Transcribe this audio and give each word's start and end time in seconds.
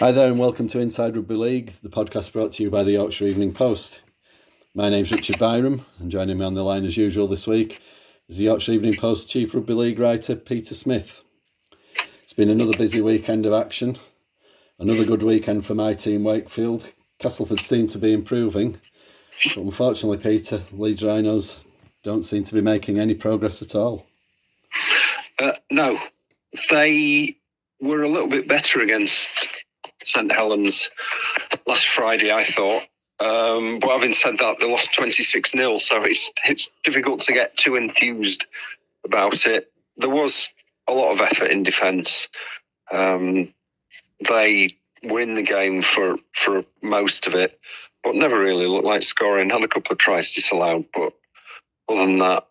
Hi 0.00 0.12
there, 0.12 0.28
and 0.28 0.38
welcome 0.38 0.66
to 0.68 0.80
Inside 0.80 1.14
Rugby 1.14 1.34
League, 1.34 1.74
the 1.82 1.90
podcast 1.90 2.32
brought 2.32 2.52
to 2.52 2.62
you 2.62 2.70
by 2.70 2.84
the 2.84 2.92
Yorkshire 2.92 3.26
Evening 3.26 3.52
Post. 3.52 4.00
My 4.74 4.88
name's 4.88 5.10
Richard 5.10 5.38
Byram, 5.38 5.84
and 5.98 6.10
joining 6.10 6.38
me 6.38 6.46
on 6.46 6.54
the 6.54 6.62
line 6.62 6.86
as 6.86 6.96
usual 6.96 7.28
this 7.28 7.46
week 7.46 7.82
is 8.26 8.38
the 8.38 8.44
Yorkshire 8.44 8.72
Evening 8.72 8.94
Post 8.94 9.28
Chief 9.28 9.54
Rugby 9.54 9.74
League 9.74 9.98
writer 9.98 10.36
Peter 10.36 10.74
Smith. 10.74 11.20
It's 12.22 12.32
been 12.32 12.48
another 12.48 12.72
busy 12.78 13.02
weekend 13.02 13.44
of 13.44 13.52
action, 13.52 13.98
another 14.78 15.04
good 15.04 15.22
weekend 15.22 15.66
for 15.66 15.74
my 15.74 15.92
team 15.92 16.24
Wakefield. 16.24 16.94
Castleford 17.18 17.60
seem 17.60 17.86
to 17.88 17.98
be 17.98 18.14
improving, 18.14 18.80
but 19.54 19.64
unfortunately, 19.64 20.16
Peter, 20.16 20.62
Leeds 20.72 21.02
Rhinos 21.02 21.58
don't 22.02 22.22
seem 22.22 22.44
to 22.44 22.54
be 22.54 22.62
making 22.62 22.98
any 22.98 23.12
progress 23.12 23.60
at 23.60 23.74
all. 23.74 24.06
Uh, 25.38 25.52
no, 25.70 25.98
they 26.70 27.36
were 27.82 28.02
a 28.02 28.08
little 28.08 28.28
bit 28.30 28.48
better 28.48 28.80
against 28.80 29.59
St 30.04 30.32
Helens 30.32 30.90
last 31.66 31.88
Friday, 31.88 32.32
I 32.32 32.44
thought. 32.44 32.86
Um, 33.20 33.80
but 33.80 33.90
having 33.90 34.14
said 34.14 34.38
that, 34.38 34.58
they 34.58 34.70
lost 34.70 34.94
26 34.94 35.52
0, 35.52 35.78
so 35.78 36.02
it's, 36.04 36.30
it's 36.46 36.70
difficult 36.84 37.20
to 37.20 37.32
get 37.32 37.56
too 37.56 37.76
enthused 37.76 38.46
about 39.04 39.46
it. 39.46 39.70
There 39.98 40.08
was 40.08 40.48
a 40.88 40.94
lot 40.94 41.12
of 41.12 41.20
effort 41.20 41.50
in 41.50 41.62
defence. 41.62 42.28
Um, 42.90 43.52
they 44.26 44.76
were 45.04 45.20
in 45.20 45.34
the 45.34 45.42
game 45.42 45.82
for, 45.82 46.16
for 46.34 46.64
most 46.82 47.26
of 47.26 47.34
it, 47.34 47.58
but 48.02 48.14
never 48.14 48.38
really 48.38 48.66
looked 48.66 48.86
like 48.86 49.02
scoring. 49.02 49.50
Had 49.50 49.62
a 49.62 49.68
couple 49.68 49.92
of 49.92 49.98
tries 49.98 50.32
disallowed, 50.32 50.86
but 50.94 51.12
other 51.88 52.06
than 52.06 52.18
that, 52.18 52.46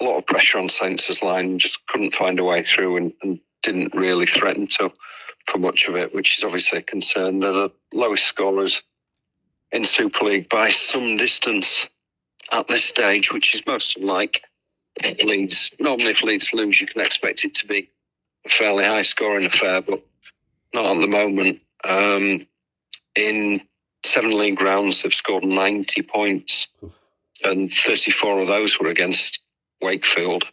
a 0.00 0.04
lot 0.04 0.18
of 0.18 0.26
pressure 0.26 0.58
on 0.58 0.68
Saints' 0.68 1.22
line, 1.22 1.58
just 1.58 1.86
couldn't 1.86 2.14
find 2.14 2.38
a 2.38 2.44
way 2.44 2.62
through 2.62 2.96
and, 2.96 3.12
and 3.22 3.40
didn't 3.62 3.94
really 3.94 4.26
threaten 4.26 4.66
to 4.66 4.92
for 5.46 5.58
much 5.58 5.88
of 5.88 5.96
it, 5.96 6.14
which 6.14 6.38
is 6.38 6.44
obviously 6.44 6.78
a 6.78 6.82
concern. 6.82 7.40
They're 7.40 7.52
the 7.52 7.72
lowest 7.92 8.24
scorers 8.24 8.82
in 9.72 9.84
Super 9.84 10.24
League 10.24 10.48
by 10.48 10.70
some 10.70 11.16
distance 11.16 11.86
at 12.52 12.68
this 12.68 12.84
stage, 12.84 13.32
which 13.32 13.54
is 13.54 13.66
most 13.66 13.96
unlike 13.96 14.42
Leeds. 15.22 15.70
Normally, 15.78 16.10
if 16.10 16.22
Leeds 16.22 16.52
lose, 16.52 16.80
you 16.80 16.86
can 16.86 17.00
expect 17.00 17.44
it 17.44 17.54
to 17.56 17.66
be 17.66 17.90
a 18.46 18.48
fairly 18.48 18.84
high 18.84 19.02
scoring 19.02 19.46
affair, 19.46 19.80
but 19.80 20.02
not 20.72 20.96
at 20.96 21.00
the 21.00 21.06
moment. 21.06 21.60
Um, 21.84 22.46
in 23.16 23.60
seven 24.04 24.36
league 24.36 24.60
rounds, 24.60 25.02
they've 25.02 25.12
scored 25.12 25.44
90 25.44 26.02
points, 26.02 26.68
and 27.42 27.72
34 27.72 28.40
of 28.40 28.46
those 28.46 28.78
were 28.78 28.88
against 28.88 29.40
Wakefield. 29.80 30.44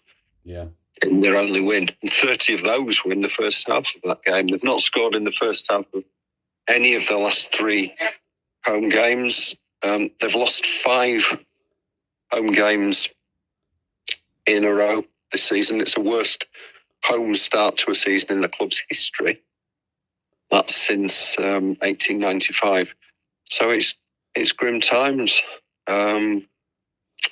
Yeah 0.43 0.65
in 1.01 1.21
their 1.21 1.37
only 1.37 1.61
win. 1.61 1.89
And 2.01 2.11
30 2.11 2.55
of 2.55 2.63
those 2.63 3.03
were 3.03 3.11
in 3.11 3.21
the 3.21 3.29
first 3.29 3.67
half 3.67 3.93
of 3.95 4.01
that 4.03 4.23
game. 4.23 4.47
They've 4.47 4.63
not 4.63 4.81
scored 4.81 5.15
in 5.15 5.23
the 5.23 5.31
first 5.31 5.67
half 5.69 5.85
of 5.93 6.03
any 6.67 6.95
of 6.95 7.07
the 7.07 7.17
last 7.17 7.53
three 7.53 7.95
home 8.65 8.89
games. 8.89 9.55
Um, 9.83 10.11
they've 10.19 10.35
lost 10.35 10.65
five 10.65 11.23
home 12.31 12.51
games 12.51 13.09
in 14.45 14.63
a 14.63 14.73
row 14.73 15.03
this 15.31 15.43
season. 15.43 15.81
It's 15.81 15.95
the 15.95 16.01
worst 16.01 16.45
home 17.03 17.35
start 17.35 17.77
to 17.77 17.91
a 17.91 17.95
season 17.95 18.31
in 18.31 18.39
the 18.41 18.49
club's 18.49 18.83
history. 18.89 19.41
That's 20.51 20.75
since 20.75 21.37
um, 21.39 21.75
1895. 21.79 22.93
So 23.49 23.69
it's 23.69 23.95
it's 24.35 24.51
grim 24.51 24.79
times. 24.79 25.41
Um, 25.87 26.47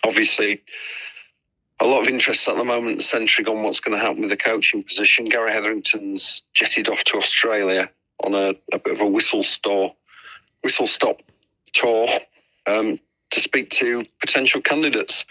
obviously, 0.04 0.62
a 1.80 1.86
lot 1.86 2.02
of 2.02 2.10
interest 2.10 2.48
at 2.48 2.58
the 2.58 2.64
moment 2.64 3.02
centering 3.02 3.48
on 3.48 3.64
what's 3.64 3.80
going 3.80 3.98
to 3.98 4.04
happen 4.04 4.22
with 4.22 4.30
the 4.30 4.38
coaching 4.38 4.84
position. 4.84 5.26
Gary 5.26 5.52
Hetherington's 5.52 6.42
jetted 6.54 6.90
off 6.90 7.04
to 7.06 7.18
Australia 7.18 7.90
on 8.24 8.34
a, 8.34 8.54
a 8.74 8.80
bit 8.80 8.94
of 8.94 9.02
a 9.02 9.08
whistle 9.08 9.44
store, 9.44 9.96
whistle 10.64 10.88
stop 10.88 11.22
tour 11.74 12.08
um, 12.68 13.00
to 13.32 13.40
speak 13.40 13.70
to 13.70 14.04
potential 14.20 14.62
candidates. 14.62 15.26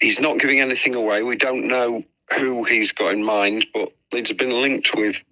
He's 0.00 0.20
not 0.20 0.38
giving 0.38 0.60
anything 0.60 0.94
away. 0.94 1.22
We 1.22 1.36
don't 1.36 1.68
know 1.68 2.04
who 2.38 2.64
he's 2.64 2.92
got 2.92 3.14
in 3.14 3.24
mind, 3.24 3.66
but 3.72 3.92
Leeds 4.12 4.30
have 4.30 4.38
been 4.38 4.60
linked 4.60 4.94
with 4.94 5.22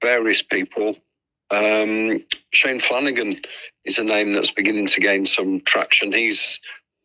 various 0.00 0.42
people. 0.42 0.96
Um, 1.50 2.24
Shane 2.50 2.80
Flanagan 2.80 3.40
is 3.84 3.98
a 3.98 4.04
name 4.04 4.32
that's 4.32 4.50
beginning 4.50 4.86
to 4.88 5.00
gain 5.00 5.24
some 5.24 5.60
traction. 5.62 6.12
He's 6.12 6.60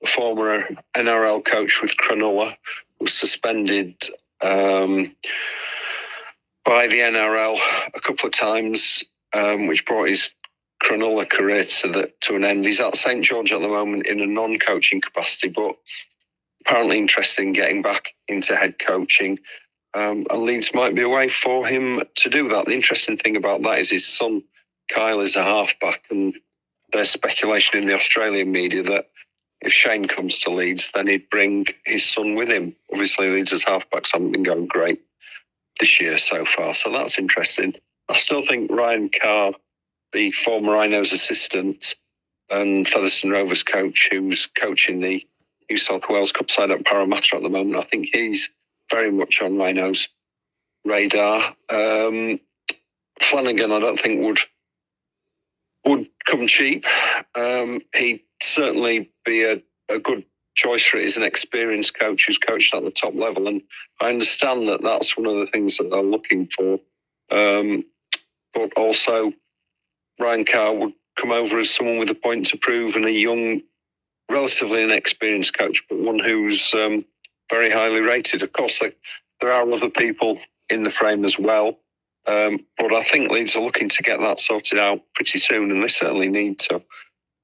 former 0.06 0.68
NRL 0.96 1.46
coach 1.46 1.82
with 1.82 1.96
Cronulla, 1.98 2.56
was 3.00 3.14
suspended 3.14 3.96
um, 4.42 5.16
by 6.66 6.88
the 6.88 7.00
NRL 7.00 7.58
a 7.94 8.00
couple 8.02 8.28
of 8.28 8.34
times, 8.34 9.04
um, 9.34 9.68
which 9.68 9.86
brought 9.86 10.10
his 10.10 10.32
Cronulla 10.84 11.30
career 11.30 11.64
to, 11.64 11.88
the, 11.88 12.12
to 12.22 12.36
an 12.36 12.44
end. 12.44 12.66
He's 12.66 12.82
at 12.82 12.96
St 12.96 13.24
George 13.24 13.52
at 13.52 13.62
the 13.62 13.68
moment 13.68 14.08
in 14.08 14.22
a 14.22 14.28
non-coaching 14.28 15.02
capacity, 15.02 15.50
but 15.50 15.76
apparently 16.62 16.98
interested 16.98 17.44
in 17.44 17.54
getting 17.54 17.82
back 17.82 18.14
into 18.28 18.56
head 18.56 18.80
coaching. 18.80 19.40
Um, 19.94 20.26
and 20.30 20.42
Leeds 20.42 20.74
might 20.74 20.96
be 20.96 21.04
a 21.04 21.10
way 21.10 21.30
for 21.30 21.68
him 21.68 22.02
to 22.16 22.30
do 22.30 22.48
that. 22.50 22.66
The 22.66 22.74
interesting 22.74 23.18
thing 23.18 23.36
about 23.36 23.62
that 23.64 23.80
is 23.80 23.92
his 23.92 24.08
son 24.08 24.44
Kyle 24.90 25.22
is 25.22 25.36
a 25.36 25.44
halfback, 25.44 26.04
and 26.10 26.36
there's 26.92 27.10
speculation 27.10 27.80
in 27.80 27.88
the 27.88 27.96
Australian 27.96 28.52
media 28.52 28.84
that 28.84 29.10
if 29.64 29.72
Shane 29.72 30.08
comes 30.08 30.38
to 30.40 30.52
Leeds, 30.52 30.92
then 30.94 31.08
he'd 31.08 31.30
bring 31.30 31.66
his 31.86 32.06
son 32.06 32.36
with 32.36 32.50
him. 32.50 32.76
Obviously, 32.92 33.30
Leeds' 33.30 33.64
halfbacks 33.64 34.12
haven't 34.12 34.34
been 34.34 34.44
going 34.44 34.68
great 34.68 35.02
this 35.80 36.00
year 36.00 36.18
so 36.18 36.46
far, 36.46 36.74
so 36.74 36.92
that's 36.92 37.18
interesting. 37.18 37.74
I 38.10 38.18
still 38.18 38.46
think 38.46 38.72
Ryan 38.72 39.10
Carr, 39.10 39.54
the 40.12 40.32
former 40.32 40.74
Rhinos 40.74 41.12
assistant 41.12 41.96
and 42.50 42.88
Featherstone 42.88 43.32
Rovers 43.32 43.64
coach, 43.64 44.10
who's 44.12 44.48
coaching 44.48 45.00
the 45.00 45.26
New 45.70 45.78
South 45.78 46.10
Wales 46.10 46.32
Cup 46.32 46.50
side 46.50 46.72
at 46.72 46.86
Parramatta 46.86 47.38
at 47.38 47.42
the 47.42 47.50
moment, 47.50 47.78
I 47.78 47.88
think 47.88 48.10
he's 48.12 48.50
very 48.92 49.12
much 49.12 49.42
on 49.42 49.58
Rhinos' 49.58 50.10
radar. 50.86 51.56
Um, 51.70 52.40
Flanagan, 53.22 53.72
I 53.72 53.80
don't 53.80 54.00
think 54.00 54.22
would 54.22 54.40
would 55.86 56.08
come 56.26 56.48
cheap. 56.48 56.86
Um, 57.36 57.82
he 57.96 58.24
certainly 58.44 59.12
be 59.26 59.44
a, 59.44 59.62
a 59.90 60.00
good 60.00 60.26
choice 60.56 60.86
for 60.86 60.98
it. 60.98 61.04
He's 61.04 61.18
an 61.18 61.24
experienced 61.24 61.98
coach 61.98 62.26
who's 62.26 62.38
coached 62.38 62.74
at 62.74 62.84
the 62.84 62.92
top 62.92 63.16
level, 63.16 63.48
and 63.48 63.62
I 64.00 64.10
understand 64.10 64.68
that 64.68 64.82
that's 64.82 65.18
one 65.18 65.28
of 65.28 65.36
the 65.36 65.48
things 65.48 65.78
that 65.78 65.90
they're 65.90 66.02
looking 66.02 66.48
for. 66.48 66.80
Um, 67.32 67.86
but 68.54 68.72
also, 68.76 69.34
Ryan 70.20 70.46
Carr 70.46 70.74
would 70.74 70.94
come 71.16 71.32
over 71.32 71.60
as 71.60 71.70
someone 71.70 71.98
with 71.98 72.10
a 72.10 72.16
point 72.16 72.48
to 72.48 72.58
prove 72.58 72.96
and 72.96 73.06
a 73.06 73.12
young, 73.12 73.62
relatively 74.30 74.84
inexperienced 74.84 75.58
coach, 75.58 75.84
but 75.90 76.00
one 76.00 76.20
who's 76.20 76.74
um, 76.74 77.06
very 77.50 77.72
highly 77.72 78.02
rated. 78.02 78.42
Of 78.42 78.54
course, 78.54 78.80
there, 78.80 78.94
there 79.42 79.52
are 79.52 79.70
other 79.72 79.90
people 79.90 80.40
in 80.70 80.84
the 80.84 80.92
frame 80.92 81.26
as 81.26 81.38
well. 81.38 81.80
Um, 82.26 82.66
but 82.78 82.94
I 82.94 83.04
think 83.04 83.32
Leeds 83.32 83.56
are 83.56 83.62
looking 83.62 83.90
to 83.90 84.04
get 84.04 84.20
that 84.20 84.40
sorted 84.40 84.80
out 84.80 85.02
pretty 85.14 85.40
soon, 85.40 85.72
and 85.72 85.84
they 85.84 85.90
certainly 85.90 86.30
need 86.30 86.60
to. 86.60 86.82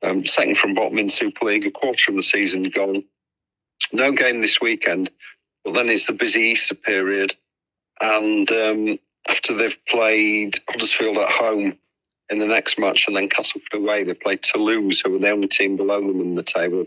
Um, 0.02 0.26
second 0.26 0.58
from 0.58 0.74
bottom 0.74 0.98
in 0.98 1.10
Super 1.10 1.46
League, 1.46 1.68
a 1.68 1.72
quarter 1.72 2.12
of 2.12 2.16
the 2.16 2.24
season 2.24 2.70
gone. 2.70 3.04
No 3.92 4.12
game 4.12 4.42
this 4.42 4.62
weekend, 4.62 5.12
but 5.64 5.74
then 5.74 5.90
it's 5.90 6.08
the 6.08 6.14
busy 6.14 6.42
Easter 6.42 6.76
period. 6.76 7.36
And 8.02 8.50
um, 8.52 9.00
after 9.28 9.54
they've 9.56 9.78
played 9.88 10.56
Huddersfield 10.70 11.18
at 11.18 11.30
home 11.30 11.78
in 12.30 12.40
the 12.40 12.48
next 12.48 12.80
match 12.80 13.08
and 13.08 13.16
then 13.16 13.30
Castleford 13.30 13.74
away, 13.74 14.04
they 14.04 14.14
play 14.14 14.38
Toulouse, 14.38 15.02
who 15.02 15.16
are 15.16 15.20
the 15.20 15.32
only 15.32 15.48
team 15.48 15.76
below 15.76 16.02
them 16.02 16.22
in 16.22 16.36
the 16.36 16.44
table. 16.44 16.86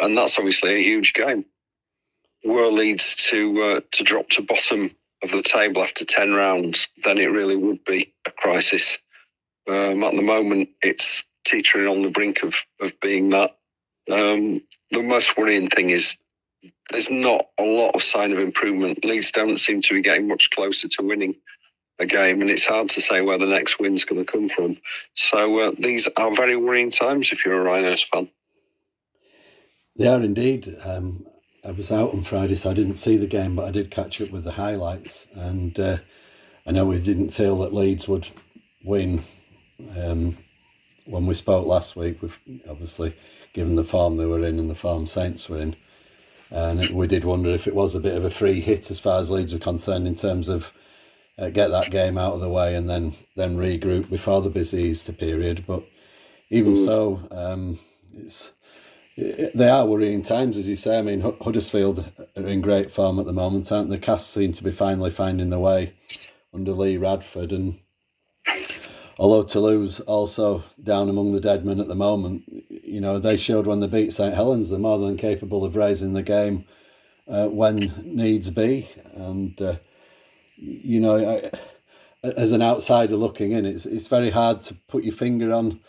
And 0.00 0.16
that's 0.16 0.38
obviously 0.38 0.74
a 0.74 0.82
huge 0.82 1.12
game. 1.12 1.44
Were 2.44 2.68
Leeds 2.68 3.14
to 3.30 3.62
uh, 3.62 3.80
to 3.92 4.04
drop 4.04 4.28
to 4.30 4.42
bottom 4.42 4.90
of 5.24 5.30
the 5.30 5.42
table 5.42 5.82
after 5.82 6.04
10 6.04 6.34
rounds, 6.34 6.88
then 7.02 7.18
it 7.18 7.26
really 7.26 7.56
would 7.56 7.82
be 7.84 8.12
a 8.26 8.30
crisis. 8.30 8.98
Um, 9.66 10.04
at 10.04 10.14
the 10.14 10.22
moment, 10.22 10.68
it's 10.82 11.24
teetering 11.44 11.88
on 11.88 12.02
the 12.02 12.10
brink 12.10 12.42
of, 12.42 12.54
of 12.80 12.98
being 13.00 13.30
that. 13.30 13.56
Um, 14.10 14.62
the 14.90 15.02
most 15.02 15.36
worrying 15.36 15.68
thing 15.70 15.90
is 15.90 16.16
there's 16.90 17.10
not 17.10 17.48
a 17.58 17.64
lot 17.64 17.94
of 17.94 18.02
sign 18.02 18.32
of 18.32 18.38
improvement. 18.38 19.04
Leeds 19.04 19.32
don't 19.32 19.58
seem 19.58 19.80
to 19.82 19.94
be 19.94 20.02
getting 20.02 20.28
much 20.28 20.50
closer 20.50 20.88
to 20.88 21.02
winning 21.02 21.34
a 21.98 22.06
game, 22.06 22.40
and 22.40 22.50
it's 22.50 22.66
hard 22.66 22.88
to 22.90 23.00
say 23.00 23.20
where 23.20 23.38
the 23.38 23.46
next 23.46 23.78
win's 23.78 24.04
going 24.04 24.24
to 24.24 24.30
come 24.30 24.48
from. 24.48 24.76
So 25.14 25.58
uh, 25.58 25.72
these 25.78 26.08
are 26.16 26.34
very 26.34 26.56
worrying 26.56 26.90
times 26.90 27.32
if 27.32 27.44
you're 27.44 27.60
a 27.60 27.62
Rhinos 27.62 28.02
fan. 28.02 28.28
They 29.96 30.08
are 30.08 30.20
indeed. 30.20 30.76
Um, 30.84 31.26
I 31.64 31.70
was 31.70 31.90
out 31.90 32.12
on 32.12 32.22
Friday, 32.22 32.56
so 32.56 32.70
I 32.70 32.74
didn't 32.74 32.96
see 32.96 33.16
the 33.16 33.26
game, 33.26 33.56
but 33.56 33.64
I 33.64 33.70
did 33.70 33.90
catch 33.90 34.20
up 34.20 34.30
with 34.30 34.44
the 34.44 34.52
highlights, 34.52 35.26
and 35.34 35.78
uh, 35.78 35.98
I 36.66 36.72
know 36.72 36.84
we 36.84 37.00
didn't 37.00 37.30
feel 37.30 37.58
that 37.60 37.72
Leeds 37.72 38.08
would 38.08 38.28
win. 38.84 39.24
Um, 39.96 40.38
when 41.06 41.26
we 41.26 41.34
spoke 41.34 41.66
last 41.66 41.96
week, 41.96 42.22
we've 42.22 42.38
obviously 42.68 43.16
given 43.52 43.76
the 43.76 43.84
form 43.84 44.16
they 44.16 44.26
were 44.26 44.44
in 44.44 44.58
and 44.58 44.70
the 44.70 44.74
form 44.74 45.06
Saints 45.06 45.48
were 45.48 45.60
in. 45.60 45.76
And 46.50 46.90
we 46.90 47.06
did 47.06 47.24
wonder 47.24 47.50
if 47.50 47.66
it 47.66 47.74
was 47.74 47.94
a 47.94 48.00
bit 48.00 48.16
of 48.16 48.24
a 48.24 48.30
free 48.30 48.60
hit 48.60 48.90
as 48.90 49.00
far 49.00 49.20
as 49.20 49.30
Leeds 49.30 49.52
were 49.52 49.58
concerned 49.58 50.06
in 50.06 50.14
terms 50.14 50.48
of 50.48 50.72
uh, 51.38 51.48
get 51.48 51.68
that 51.68 51.90
game 51.90 52.16
out 52.16 52.34
of 52.34 52.40
the 52.40 52.48
way, 52.48 52.74
and 52.76 52.88
then 52.88 53.14
then 53.34 53.56
regroup 53.56 54.08
before 54.08 54.40
the 54.40 54.50
busy 54.50 54.84
Easter 54.84 55.12
period. 55.12 55.64
But 55.66 55.82
even 56.50 56.74
mm. 56.74 56.84
so, 56.84 57.26
um, 57.32 57.80
it's 58.12 58.52
they 59.16 59.68
are 59.68 59.86
worrying 59.86 60.22
times, 60.22 60.56
as 60.56 60.68
you 60.68 60.76
say. 60.76 60.98
I 60.98 61.02
mean, 61.02 61.20
Huddersfield 61.20 62.12
are 62.36 62.46
in 62.46 62.60
great 62.60 62.90
form 62.90 63.18
at 63.18 63.26
the 63.26 63.32
moment, 63.32 63.70
aren't 63.72 63.90
they? 63.90 63.98
Cast 63.98 64.30
seem 64.30 64.52
to 64.52 64.64
be 64.64 64.72
finally 64.72 65.10
finding 65.10 65.50
their 65.50 65.58
way 65.58 65.94
under 66.52 66.72
Lee 66.72 66.96
Radford, 66.96 67.52
and 67.52 67.78
although 69.18 69.42
Toulouse 69.42 70.00
also 70.00 70.64
down 70.82 71.08
among 71.08 71.32
the 71.32 71.40
dead 71.40 71.64
men 71.64 71.80
at 71.80 71.88
the 71.88 71.94
moment, 71.94 72.44
you 72.68 73.00
know 73.00 73.18
they 73.18 73.36
showed 73.36 73.66
when 73.66 73.80
they 73.80 73.86
beat 73.86 74.12
St 74.12 74.34
Helens 74.34 74.70
they're 74.70 74.78
more 74.78 74.98
than 74.98 75.16
capable 75.16 75.64
of 75.64 75.76
raising 75.76 76.12
the 76.12 76.22
game 76.22 76.64
uh, 77.28 77.48
when 77.48 77.92
needs 78.04 78.50
be, 78.50 78.88
and 79.14 79.60
uh, 79.60 79.76
you 80.56 81.00
know, 81.00 81.16
I, 81.16 81.50
as 82.22 82.52
an 82.52 82.62
outsider 82.62 83.16
looking 83.16 83.52
in, 83.52 83.64
it's 83.64 83.86
it's 83.86 84.08
very 84.08 84.30
hard 84.30 84.60
to 84.62 84.74
put 84.88 85.04
your 85.04 85.14
finger 85.14 85.52
on 85.52 85.80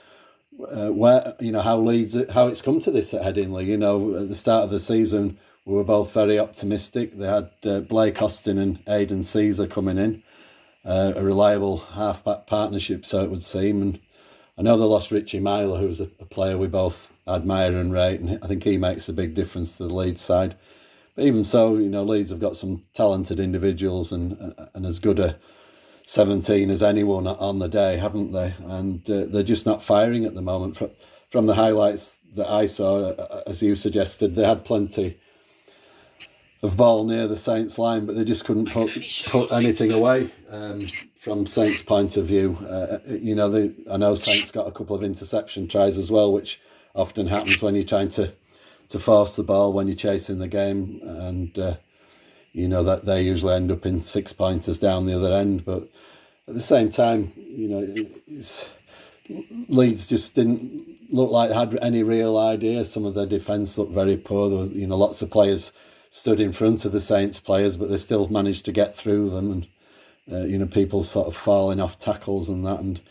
uh, 0.70 0.90
where 0.90 1.36
you 1.40 1.52
know 1.52 1.62
how 1.62 1.80
Leeds 1.80 2.18
how 2.32 2.48
it's 2.48 2.62
come 2.62 2.80
to 2.82 2.92
this 2.92 3.14
at 3.14 3.22
Headingley. 3.22 3.66
You 3.66 3.78
know, 3.78 4.16
at 4.16 4.30
the 4.30 4.36
start 4.36 4.64
of 4.64 4.70
the 4.70 4.80
season, 4.80 5.38
we 5.66 5.74
were 5.74 5.84
both 5.84 6.12
very 6.12 6.40
optimistic. 6.40 7.18
They 7.18 7.28
had 7.28 7.50
uh, 7.66 7.80
Blake 7.82 8.22
Austin 8.22 8.58
and 8.58 8.80
Aidan 8.88 9.20
Sezer 9.22 9.70
coming 9.70 9.98
in, 9.98 10.24
uh, 10.86 11.14
a 11.16 11.24
reliable 11.24 11.78
halfback 11.78 12.48
partnership, 12.48 13.06
so 13.06 13.24
it 13.24 13.30
would 13.30 13.44
seem. 13.44 13.82
And 13.82 14.00
I 14.58 14.62
know 14.62 14.78
they 14.78 14.86
lost 14.86 15.12
Richie 15.12 15.40
Myler, 15.40 15.80
who 15.80 15.88
was 15.88 16.02
a, 16.02 16.10
a 16.20 16.26
player 16.26 16.58
we 16.58 16.68
both 16.68 17.12
admire 17.28 17.76
and 17.76 17.92
rate, 17.92 18.20
and 18.20 18.40
I 18.44 18.48
think 18.48 18.64
he 18.64 18.78
makes 18.78 19.10
a 19.10 19.14
big 19.14 19.34
difference 19.34 19.78
to 19.78 19.88
the 19.88 19.94
Leeds 19.94 20.22
side. 20.22 20.56
But 21.16 21.26
even 21.26 21.44
so, 21.44 21.78
you 21.78 21.90
know, 21.90 22.04
Leeds 22.04 22.30
have 22.30 22.40
got 22.40 22.58
some 22.58 22.84
talented 22.94 23.40
individuals 23.40 24.12
and 24.12 24.54
and 24.74 24.86
as 24.86 25.00
good 25.00 25.20
a 25.20 25.38
17 26.06 26.70
as 26.70 26.84
anyone 26.84 27.26
on 27.28 27.60
the 27.60 27.68
day, 27.68 27.98
haven't 27.98 28.32
they? 28.32 28.54
And 28.60 29.10
uh, 29.10 29.26
they're 29.28 29.44
just 29.44 29.66
not 29.66 29.84
firing 29.84 30.26
at 30.26 30.36
the 30.36 30.42
moment. 30.42 30.78
From, 30.78 30.92
from 31.32 31.48
the 31.48 31.56
highlights 31.56 32.20
that 32.36 32.50
I 32.50 32.68
saw, 32.68 33.10
uh, 33.10 33.42
as 33.48 33.64
you 33.64 33.76
suggested, 33.76 34.36
they 34.36 34.46
had 34.46 34.64
plenty 34.64 35.20
of 36.66 36.76
ball 36.76 37.06
near 37.06 37.28
the 37.28 37.38
Saints 37.38 37.80
line, 37.80 38.06
but 38.06 38.16
they 38.16 38.24
just 38.24 38.46
couldn't 38.46 38.72
put, 38.72 38.92
put 39.28 39.52
anything 39.52 39.92
away 39.92 40.32
um, 40.50 40.82
from 41.16 41.48
Saints' 41.48 41.82
point 41.82 42.18
of 42.18 42.26
view. 42.26 42.58
Uh, 42.70 43.00
you 43.08 43.36
know, 43.36 43.50
they, 43.50 43.74
I 43.92 43.98
know 43.98 44.16
Saints 44.16 44.52
got 44.52 44.68
a 44.68 44.72
couple 44.72 44.96
of 44.96 45.04
interception 45.04 45.68
tries 45.68 45.98
as 45.98 46.12
well, 46.12 46.34
which 46.34 46.60
often 46.94 47.28
happens 47.28 47.62
when 47.62 47.76
you're 47.76 47.84
trying 47.84 48.10
to, 48.10 48.34
to 48.90 49.00
force 49.00 49.36
the 49.36 49.44
ball 49.44 49.72
when 49.72 49.88
you're 49.88 49.96
chasing 49.96 50.40
the 50.40 50.48
game. 50.48 51.00
And 51.04 51.58
uh, 51.58 51.76
you 52.52 52.68
know 52.68 52.84
that 52.84 53.06
they 53.06 53.22
usually 53.22 53.54
end 53.54 53.72
up 53.72 53.86
in 53.86 54.02
six 54.02 54.32
pointers 54.32 54.80
down 54.80 55.06
the 55.06 55.16
other 55.16 55.34
end. 55.34 55.66
But 55.66 55.90
at 56.48 56.54
the 56.54 56.62
same 56.62 56.90
time, 56.90 57.34
you 57.36 57.68
know, 57.68 58.08
it's, 58.28 58.70
Leeds 59.68 60.08
just 60.08 60.36
didn't 60.36 60.86
look 61.10 61.32
like 61.32 61.50
they 61.50 61.56
had 61.56 61.78
any 61.82 62.04
real 62.04 62.38
idea. 62.38 62.86
Some 62.86 63.06
of 63.06 63.14
their 63.14 63.26
defence 63.26 63.78
looked 63.78 63.92
very 63.92 64.18
poor. 64.18 64.50
There 64.50 64.60
were, 64.60 64.66
you 64.68 64.88
know, 64.88 64.98
lots 64.98 65.22
of 65.22 65.32
players 65.32 65.72
stood 66.16 66.40
in 66.40 66.54
front 66.54 66.86
of 66.86 66.94
the 66.94 67.02
Saints 67.02 67.42
players, 67.42 67.76
but 67.76 67.90
they 67.90 67.98
still 67.98 68.30
managed 68.30 68.64
to 68.64 68.72
get 68.72 68.96
through 68.96 69.30
them, 69.30 69.52
and 69.52 69.68
uh, 70.32 70.46
you 70.46 70.58
know, 70.58 70.66
people 70.66 71.04
sort 71.04 71.28
of 71.28 71.36
falling 71.36 71.82
off 71.82 72.00
tackles 72.00 72.48
and 72.48 72.66
that, 72.66 72.80
and 72.80 73.02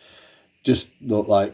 just 0.62 0.89
looked 1.03 1.29
like 1.29 1.53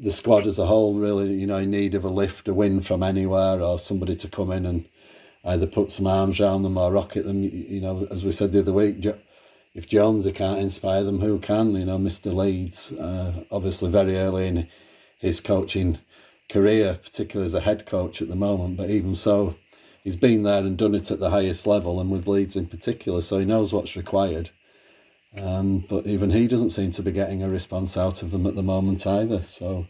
the 0.00 0.10
squad 0.10 0.46
as 0.46 0.58
a 0.58 0.64
whole 0.64 0.94
really, 0.94 1.34
you 1.34 1.46
know, 1.46 1.58
in 1.58 1.70
need 1.70 1.94
of 1.94 2.04
a 2.04 2.08
lift, 2.08 2.48
a 2.48 2.54
win 2.54 2.80
from 2.80 3.02
anywhere, 3.02 3.60
or 3.60 3.78
somebody 3.78 4.16
to 4.16 4.28
come 4.28 4.50
in 4.50 4.64
and 4.64 4.88
either 5.44 5.66
put 5.66 5.92
some 5.92 6.06
arms 6.06 6.40
around 6.40 6.62
them 6.62 6.78
or 6.78 6.90
rocket 6.90 7.26
them. 7.26 7.42
You 7.42 7.82
know, 7.82 8.08
as 8.10 8.24
we 8.24 8.32
said 8.32 8.52
the 8.52 8.60
other 8.60 8.72
week, 8.72 9.06
if 9.74 9.86
Jonesy 9.86 10.32
can't 10.32 10.58
inspire 10.58 11.04
them, 11.04 11.20
who 11.20 11.38
can? 11.38 11.74
You 11.74 11.84
know, 11.84 11.98
Mr. 11.98 12.34
Leeds, 12.34 12.92
uh, 12.92 13.44
obviously 13.50 13.90
very 13.90 14.16
early 14.16 14.48
in 14.48 14.68
his 15.18 15.42
coaching 15.42 15.98
career, 16.48 16.98
particularly 17.02 17.44
as 17.44 17.54
a 17.54 17.60
head 17.60 17.84
coach 17.84 18.22
at 18.22 18.28
the 18.28 18.34
moment, 18.34 18.78
but 18.78 18.88
even 18.88 19.14
so, 19.14 19.56
he's 20.06 20.14
been 20.14 20.44
there 20.44 20.60
and 20.60 20.78
done 20.78 20.94
it 20.94 21.10
at 21.10 21.18
the 21.18 21.30
highest 21.30 21.66
level 21.66 22.00
and 22.00 22.12
with 22.12 22.28
Leeds 22.28 22.54
in 22.54 22.66
particular, 22.66 23.20
so 23.20 23.40
he 23.40 23.44
knows 23.44 23.72
what's 23.72 23.96
required. 23.96 24.50
Um, 25.36 25.84
but 25.88 26.06
even 26.06 26.30
he 26.30 26.46
doesn't 26.46 26.70
seem 26.70 26.92
to 26.92 27.02
be 27.02 27.10
getting 27.10 27.42
a 27.42 27.48
response 27.48 27.96
out 27.96 28.22
of 28.22 28.30
them 28.30 28.46
at 28.46 28.54
the 28.54 28.62
moment 28.62 29.04
either. 29.04 29.42
So 29.42 29.88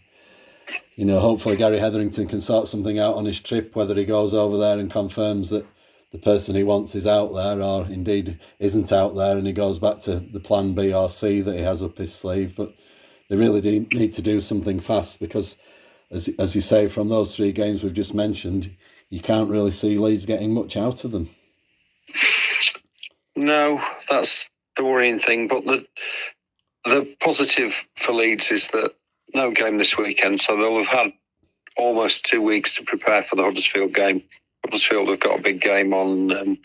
you 0.95 1.05
know, 1.05 1.21
hopefully 1.21 1.57
Gary 1.57 1.79
Hetherington 1.79 2.27
can 2.29 2.41
sort 2.41 2.67
something 2.67 2.99
out 2.99 3.17
on 3.17 3.27
his 3.27 3.41
trip, 3.41 3.77
whether 3.77 3.95
he 3.95 4.07
goes 4.07 4.33
over 4.33 4.57
there 4.57 4.79
and 4.79 4.91
confirms 4.91 5.51
that 5.51 5.67
the 6.13 6.19
person 6.19 6.57
he 6.57 6.65
wants 6.65 6.95
is 6.95 7.07
out 7.07 7.35
there 7.35 7.61
or 7.61 7.85
indeed 7.85 8.41
isn't 8.59 8.91
out 8.91 9.15
there 9.17 9.37
and 9.37 9.47
he 9.47 9.53
goes 9.53 9.79
back 9.79 10.01
to 10.01 10.19
the 10.19 10.41
plan 10.41 10.75
B 10.75 10.95
or 10.95 11.11
C 11.11 11.43
that 11.43 11.57
he 11.57 11.61
has 11.61 11.83
up 11.83 11.99
his 11.99 12.15
sleeve. 12.15 12.57
But 12.57 12.75
they 13.29 13.37
really 13.37 13.61
do 13.61 13.87
need 13.93 14.15
to 14.15 14.23
do 14.23 14.41
something 14.41 14.81
fast 14.81 15.21
because, 15.21 15.57
as, 16.11 16.31
as 16.39 16.55
you 16.55 16.63
say, 16.63 16.89
from 16.89 17.11
those 17.11 17.37
three 17.37 17.53
games 17.53 17.85
we've 17.85 17.93
just 17.93 18.15
mentioned, 18.15 18.75
you 19.11 19.21
can't 19.21 19.51
really 19.51 19.71
see 19.71 19.97
Leeds 19.97 20.27
getting 20.27 20.53
much 20.53 20.77
out 20.77 21.05
of 21.05 21.13
them. 21.13 21.31
No, 23.35 23.83
that's 24.09 24.49
the 24.77 24.85
worrying 24.85 25.19
thing. 25.19 25.49
But 25.49 25.65
the 25.65 25.87
the 26.85 27.17
positive 27.21 27.87
for 27.97 28.13
Leeds 28.13 28.51
is 28.51 28.69
that 28.69 28.95
no 29.35 29.51
game 29.51 29.79
this 29.79 29.97
weekend, 29.99 30.41
so 30.41 30.57
they'll 30.57 30.83
have 30.83 30.87
had 30.87 31.13
almost 31.77 32.25
two 32.25 32.41
weeks 32.41 32.77
to 32.77 32.85
prepare 32.85 33.23
for 33.23 33.37
the 33.37 33.43
Huddersfield 33.43 33.93
game. 33.93 34.23
Huddersfield 34.65 35.09
have 35.09 35.21
got 35.21 35.39
a 35.39 35.43
big 35.43 35.61
game 35.61 35.93
on 35.93 36.33
um, 36.33 36.59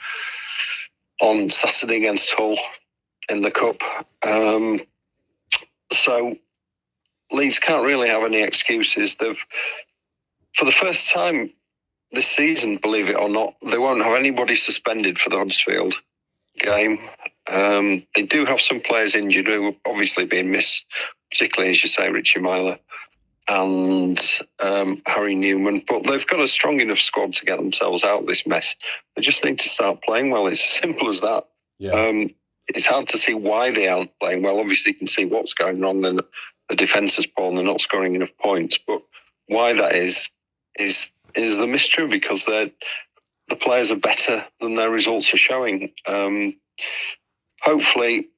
on 1.21 1.49
Saturday 1.49 1.97
against 1.97 2.33
Hull 2.33 2.57
in 3.29 3.41
the 3.41 3.51
cup. 3.51 3.77
Um, 4.23 4.81
so 5.91 6.35
Leeds 7.31 7.59
can't 7.59 7.85
really 7.85 8.09
have 8.09 8.23
any 8.23 8.41
excuses. 8.41 9.15
They've 9.15 9.43
for 10.55 10.65
the 10.65 10.71
first 10.71 11.11
time 11.11 11.51
this 12.11 12.27
season, 12.27 12.77
believe 12.77 13.09
it 13.09 13.17
or 13.17 13.29
not, 13.29 13.55
they 13.61 13.77
won't 13.77 14.03
have 14.03 14.15
anybody 14.15 14.55
suspended 14.55 15.19
for 15.19 15.29
the 15.29 15.37
Huddersfield 15.37 15.95
game. 16.57 16.99
Um, 17.47 18.05
they 18.15 18.23
do 18.23 18.45
have 18.45 18.61
some 18.61 18.81
players 18.81 19.15
injured 19.15 19.47
who 19.47 19.67
are 19.67 19.75
obviously 19.85 20.25
being 20.25 20.51
missed 20.51 20.85
particularly 21.31 21.71
as 21.71 21.81
you 21.81 21.89
say, 21.89 22.09
Richie 22.11 22.39
Myler 22.39 22.77
and 23.47 24.19
um, 24.59 25.01
Harry 25.07 25.33
Newman. 25.33 25.83
But 25.87 26.03
they've 26.03 26.27
got 26.27 26.41
a 26.41 26.47
strong 26.47 26.79
enough 26.79 26.99
squad 26.99 27.33
to 27.33 27.45
get 27.45 27.57
themselves 27.57 28.03
out 28.03 28.21
of 28.21 28.27
this 28.27 28.45
mess. 28.45 28.75
They 29.15 29.21
just 29.21 29.43
need 29.43 29.59
to 29.59 29.69
start 29.69 30.03
playing 30.03 30.29
well. 30.29 30.47
It's 30.47 30.63
as 30.63 30.81
simple 30.81 31.07
as 31.07 31.21
that. 31.21 31.47
Yeah. 31.79 31.91
Um, 31.91 32.29
it's 32.67 32.85
hard 32.85 33.07
to 33.07 33.17
see 33.17 33.33
why 33.33 33.71
they 33.71 33.87
aren't 33.87 34.17
playing 34.19 34.43
well. 34.43 34.59
Obviously, 34.59 34.91
you 34.91 34.97
can 34.97 35.07
see 35.07 35.25
what's 35.25 35.53
going 35.53 35.83
on. 35.83 36.01
Then 36.01 36.19
the 36.69 36.75
defence 36.75 37.17
is 37.17 37.25
poor 37.25 37.49
and 37.49 37.57
they're 37.57 37.65
not 37.65 37.81
scoring 37.81 38.15
enough 38.15 38.35
points. 38.41 38.77
But 38.77 39.01
why 39.47 39.73
that 39.73 39.95
is 39.95 40.29
is 40.77 41.09
is 41.35 41.57
the 41.57 41.67
mystery 41.67 42.07
because 42.07 42.45
the 42.45 42.71
players 43.59 43.91
are 43.91 43.97
better 43.97 44.43
than 44.59 44.75
their 44.75 44.89
results 44.89 45.33
are 45.33 45.37
showing. 45.37 45.91
Um, 46.07 46.55
hopefully, 47.61 48.29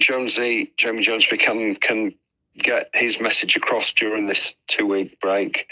Jonesy, 0.00 0.72
Jamie 0.76 1.02
Jonesby 1.02 1.38
can 1.38 1.74
can 1.76 2.14
get 2.58 2.90
his 2.94 3.20
message 3.20 3.56
across 3.56 3.92
during 3.92 4.26
this 4.26 4.54
two 4.68 4.86
week 4.86 5.20
break, 5.20 5.66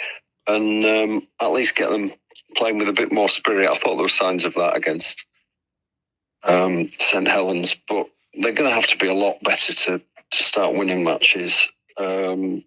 and 0.46 0.84
um, 0.84 1.28
at 1.40 1.52
least 1.52 1.76
get 1.76 1.90
them 1.90 2.12
playing 2.56 2.78
with 2.78 2.88
a 2.88 2.92
bit 2.92 3.12
more 3.12 3.28
spirit. 3.28 3.70
I 3.70 3.76
thought 3.76 3.96
there 3.96 4.04
were 4.04 4.08
signs 4.08 4.44
of 4.44 4.54
that 4.54 4.76
against 4.76 5.24
um, 6.42 6.90
St 6.98 7.26
Helens, 7.26 7.76
but 7.88 8.08
they're 8.34 8.52
going 8.52 8.68
to 8.68 8.74
have 8.74 8.86
to 8.88 8.98
be 8.98 9.08
a 9.08 9.14
lot 9.14 9.42
better 9.42 9.72
to 9.72 10.00
to 10.30 10.42
start 10.42 10.74
winning 10.74 11.04
matches. 11.04 11.68
Um, 11.96 12.64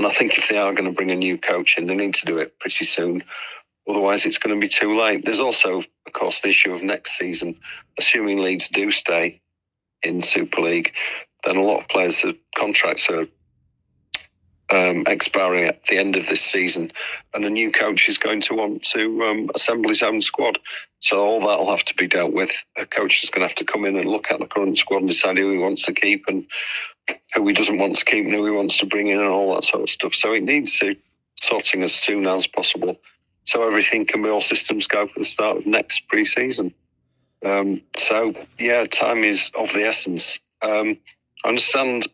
and 0.00 0.06
I 0.06 0.14
think 0.14 0.38
if 0.38 0.48
they 0.48 0.56
are 0.56 0.72
going 0.72 0.86
to 0.86 0.96
bring 0.96 1.10
a 1.10 1.14
new 1.14 1.36
coach 1.36 1.76
in, 1.76 1.86
they 1.86 1.94
need 1.94 2.14
to 2.14 2.24
do 2.24 2.38
it 2.38 2.58
pretty 2.58 2.86
soon. 2.86 3.22
Otherwise, 3.86 4.24
it's 4.24 4.38
going 4.38 4.58
to 4.58 4.58
be 4.58 4.66
too 4.66 4.98
late. 4.98 5.26
There's 5.26 5.40
also, 5.40 5.82
of 6.06 6.12
course, 6.14 6.40
the 6.40 6.48
issue 6.48 6.72
of 6.72 6.82
next 6.82 7.18
season. 7.18 7.60
Assuming 7.98 8.38
Leeds 8.38 8.68
do 8.68 8.90
stay, 8.90 9.42
in 10.02 10.22
Super 10.22 10.62
League, 10.62 10.94
then 11.44 11.56
a 11.56 11.62
lot 11.62 11.82
of 11.82 11.88
players' 11.88 12.24
contracts 12.56 13.10
are 13.10 13.26
um, 14.70 15.04
expiring 15.06 15.64
at 15.64 15.84
the 15.84 15.98
end 15.98 16.16
of 16.16 16.26
this 16.28 16.40
season, 16.40 16.92
and 17.34 17.44
a 17.44 17.50
new 17.50 17.70
coach 17.70 18.08
is 18.08 18.16
going 18.16 18.40
to 18.40 18.54
want 18.54 18.82
to 18.84 19.22
um, 19.24 19.50
assemble 19.54 19.90
his 19.90 20.02
own 20.02 20.22
squad. 20.22 20.58
So 21.00 21.22
all 21.22 21.40
that 21.40 21.58
will 21.58 21.70
have 21.70 21.84
to 21.84 21.94
be 21.94 22.06
dealt 22.06 22.32
with. 22.32 22.52
A 22.78 22.86
coach 22.86 23.22
is 23.22 23.28
going 23.28 23.42
to 23.42 23.48
have 23.48 23.56
to 23.56 23.64
come 23.64 23.84
in 23.84 23.96
and 23.96 24.06
look 24.06 24.30
at 24.30 24.38
the 24.38 24.46
current 24.46 24.78
squad 24.78 24.98
and 24.98 25.08
decide 25.08 25.36
who 25.36 25.50
he 25.50 25.58
wants 25.58 25.84
to 25.84 25.92
keep 25.92 26.24
and 26.26 26.46
who 27.40 27.48
he 27.48 27.54
doesn't 27.54 27.78
want 27.78 27.96
to 27.96 28.04
keep 28.04 28.26
and 28.26 28.34
who 28.34 28.44
he 28.44 28.50
wants 28.50 28.78
to 28.78 28.86
bring 28.86 29.08
in 29.08 29.18
and 29.18 29.28
all 29.28 29.54
that 29.54 29.64
sort 29.64 29.82
of 29.82 29.88
stuff. 29.88 30.14
So 30.14 30.32
it 30.32 30.42
needs 30.42 30.78
to 30.80 30.94
sorting 31.40 31.82
as 31.82 31.94
soon 31.94 32.26
as 32.26 32.46
possible, 32.46 33.00
so 33.44 33.66
everything 33.66 34.04
can 34.04 34.22
be 34.22 34.28
all 34.28 34.42
systems 34.42 34.86
go 34.86 35.06
for 35.06 35.20
the 35.20 35.24
start 35.24 35.56
of 35.56 35.66
next 35.66 36.06
pre-season. 36.08 36.74
Um, 37.44 37.80
so, 37.96 38.34
yeah, 38.58 38.84
time 38.84 39.24
is 39.24 39.50
of 39.56 39.72
the 39.72 39.86
essence. 39.86 40.38
Um, 40.60 40.98
I 41.42 41.48
understand 41.48 42.06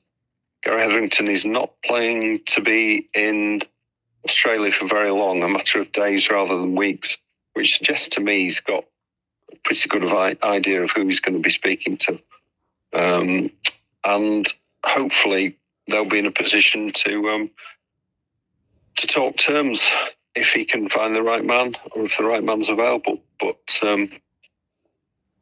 Gary 0.62 0.82
Hetherington 0.82 1.26
is 1.26 1.44
not 1.44 1.72
playing 1.84 2.44
to 2.46 2.60
be 2.60 3.08
in 3.12 3.62
Australia 4.24 4.70
for 4.70 4.86
very 4.86 5.10
long, 5.10 5.42
a 5.42 5.48
matter 5.48 5.80
of 5.80 5.90
days 5.90 6.30
rather 6.30 6.56
than 6.56 6.76
weeks, 6.76 7.18
which 7.54 7.78
suggests 7.78 8.08
to 8.10 8.20
me 8.20 8.44
he's 8.44 8.60
got 8.60 8.84
a 9.52 9.56
pretty 9.64 9.88
good 9.88 10.04
idea 10.44 10.84
of 10.84 10.92
who 10.92 11.04
he's 11.06 11.20
going 11.20 11.36
to 11.36 11.42
be 11.42 11.50
speaking 11.50 11.96
to 11.96 12.20
um, 12.92 13.50
and 14.04 14.46
hopefully 14.86 15.58
they'll 15.88 16.08
be 16.08 16.18
in 16.18 16.26
a 16.26 16.32
position 16.32 16.90
to 16.92 17.28
um, 17.28 17.50
to 18.96 19.06
talk 19.06 19.36
terms 19.36 19.86
if 20.34 20.52
he 20.52 20.64
can 20.64 20.88
find 20.88 21.14
the 21.14 21.22
right 21.22 21.44
man 21.44 21.74
or 21.92 22.04
if 22.04 22.16
the 22.16 22.24
right 22.24 22.44
man's 22.44 22.68
available. 22.68 23.20
But 23.40 23.80
um, 23.82 24.10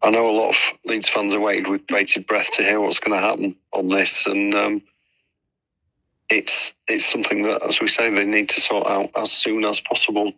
I 0.02 0.10
know 0.10 0.28
a 0.28 0.32
lot 0.32 0.50
of 0.50 0.56
Leeds 0.84 1.08
fans 1.08 1.34
are 1.34 1.40
waiting 1.40 1.70
with 1.70 1.86
bated 1.86 2.26
breath 2.26 2.50
to 2.52 2.62
hear 2.62 2.80
what's 2.80 2.98
going 3.00 3.18
to 3.18 3.26
happen 3.26 3.56
on 3.72 3.88
this, 3.88 4.26
and 4.26 4.54
um, 4.54 4.82
it's 6.30 6.72
it's 6.88 7.10
something 7.10 7.42
that, 7.42 7.62
as 7.62 7.80
we 7.80 7.88
say, 7.88 8.10
they 8.10 8.24
need 8.24 8.48
to 8.50 8.60
sort 8.60 8.86
out 8.86 9.10
as 9.16 9.30
soon 9.30 9.64
as 9.64 9.80
possible 9.80 10.32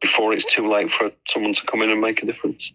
before 0.00 0.32
it's 0.32 0.44
too 0.44 0.66
late 0.66 0.90
for 0.90 1.10
someone 1.28 1.52
to 1.52 1.66
come 1.66 1.82
in 1.82 1.90
and 1.90 2.00
make 2.00 2.22
a 2.22 2.26
difference. 2.26 2.72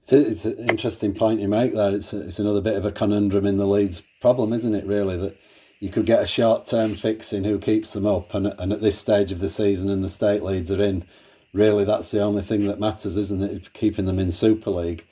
It's, 0.00 0.12
a, 0.12 0.26
it's 0.26 0.44
an 0.44 0.68
interesting 0.68 1.14
point 1.14 1.40
you 1.40 1.48
make 1.48 1.74
there. 1.74 1.94
It's, 1.94 2.12
a, 2.12 2.20
it's 2.20 2.38
another 2.38 2.60
bit 2.60 2.76
of 2.76 2.84
a 2.84 2.92
conundrum 2.92 3.46
in 3.46 3.58
the 3.58 3.66
Leeds 3.66 4.02
problem, 4.20 4.52
isn't 4.52 4.74
it, 4.74 4.86
really? 4.86 5.16
That 5.16 5.36
you 5.78 5.90
could 5.90 6.06
get 6.06 6.22
a 6.22 6.26
short 6.26 6.66
term 6.66 6.94
fix 6.94 7.32
in 7.32 7.44
who 7.44 7.58
keeps 7.58 7.92
them 7.92 8.06
up, 8.06 8.34
and, 8.34 8.54
and 8.58 8.72
at 8.72 8.80
this 8.80 8.98
stage 8.98 9.32
of 9.32 9.40
the 9.40 9.48
season 9.48 9.90
and 9.90 10.02
the 10.02 10.08
state 10.08 10.42
Leeds 10.42 10.70
are 10.70 10.82
in, 10.82 11.04
really 11.52 11.84
that's 11.84 12.10
the 12.10 12.22
only 12.22 12.42
thing 12.42 12.66
that 12.66 12.80
matters, 12.80 13.16
isn't 13.16 13.42
it? 13.42 13.72
Keeping 13.72 14.06
them 14.06 14.18
in 14.18 14.32
Super 14.32 14.70
League. 14.70 15.06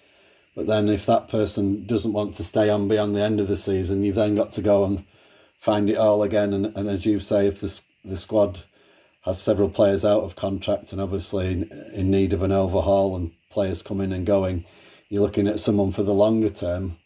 But 0.54 0.66
then 0.66 0.88
if 0.88 1.07
that 1.07 1.28
person 1.28 1.87
doesn't 1.87 2.12
want 2.12 2.35
to 2.35 2.45
stay 2.45 2.68
on 2.68 2.88
beyond 2.88 3.14
the 3.14 3.23
end 3.23 3.38
of 3.40 3.49
the 3.49 3.57
season, 3.57 4.02
you've 4.02 4.16
then 4.16 4.35
got 4.35 4.50
to 4.52 4.62
go 4.62 4.85
and 4.85 5.04
find 5.59 5.88
it 5.88 5.97
all 5.97 6.23
again. 6.23 6.52
And, 6.52 6.76
and 6.76 6.88
as 6.88 7.07
you 7.07 7.21
say, 7.21 7.47
if 7.47 7.61
the, 7.61 7.80
the 8.04 8.16
squad 8.16 8.64
has 9.23 9.40
several 9.40 9.68
players 9.68 10.04
out 10.04 10.23
of 10.23 10.35
contract 10.35 10.90
and 10.90 11.00
obviously 11.00 11.52
in, 11.52 11.90
in 11.95 12.11
need 12.11 12.33
of 12.33 12.42
an 12.42 12.50
overhaul 12.50 13.14
and 13.14 13.33
players 13.50 13.82
coming 13.82 14.12
and 14.12 14.26
going, 14.26 14.64
you're 15.08 15.22
looking 15.22 15.48
at 15.48 15.60
someone 15.60 15.90
for 15.90 16.02
the 16.02 16.14
longer 16.14 16.48
term. 16.48 16.96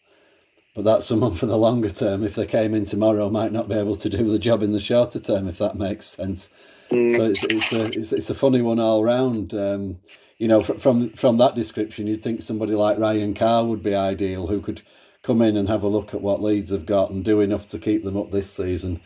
But 0.74 0.84
that 0.84 1.02
someone 1.02 1.34
for 1.34 1.46
the 1.46 1.58
longer 1.58 1.90
term, 1.90 2.24
if 2.24 2.34
they 2.34 2.46
came 2.46 2.74
in 2.74 2.86
tomorrow, 2.86 3.28
might 3.28 3.52
not 3.52 3.68
be 3.68 3.74
able 3.74 3.96
to 3.96 4.08
do 4.08 4.30
the 4.30 4.38
job 4.38 4.62
in 4.62 4.72
the 4.72 4.80
shorter 4.80 5.20
term, 5.20 5.46
if 5.46 5.58
that 5.58 5.76
makes 5.76 6.06
sense. 6.06 6.48
Mm. 6.90 7.16
So 7.16 7.24
it's, 7.26 7.44
it's, 7.44 7.72
a, 7.72 7.98
it's, 7.98 8.12
it's 8.12 8.30
a 8.30 8.34
funny 8.34 8.62
one 8.62 8.80
all 8.80 9.04
round. 9.04 9.52
Um, 9.52 9.98
you 10.38 10.48
know, 10.48 10.62
from 10.62 11.10
from 11.10 11.36
that 11.38 11.54
description, 11.54 12.06
you'd 12.06 12.22
think 12.22 12.42
somebody 12.42 12.72
like 12.72 12.98
Ryan 12.98 13.34
Carr 13.34 13.64
would 13.64 13.82
be 13.82 13.94
ideal, 13.94 14.48
who 14.48 14.60
could 14.60 14.82
come 15.22 15.40
in 15.40 15.56
and 15.56 15.68
have 15.68 15.84
a 15.84 15.88
look 15.88 16.14
at 16.14 16.20
what 16.20 16.42
Leeds 16.42 16.70
have 16.70 16.84
got 16.84 17.10
and 17.10 17.24
do 17.24 17.40
enough 17.40 17.66
to 17.68 17.78
keep 17.78 18.02
them 18.02 18.16
up 18.16 18.32
this 18.32 18.50
season, 18.50 19.00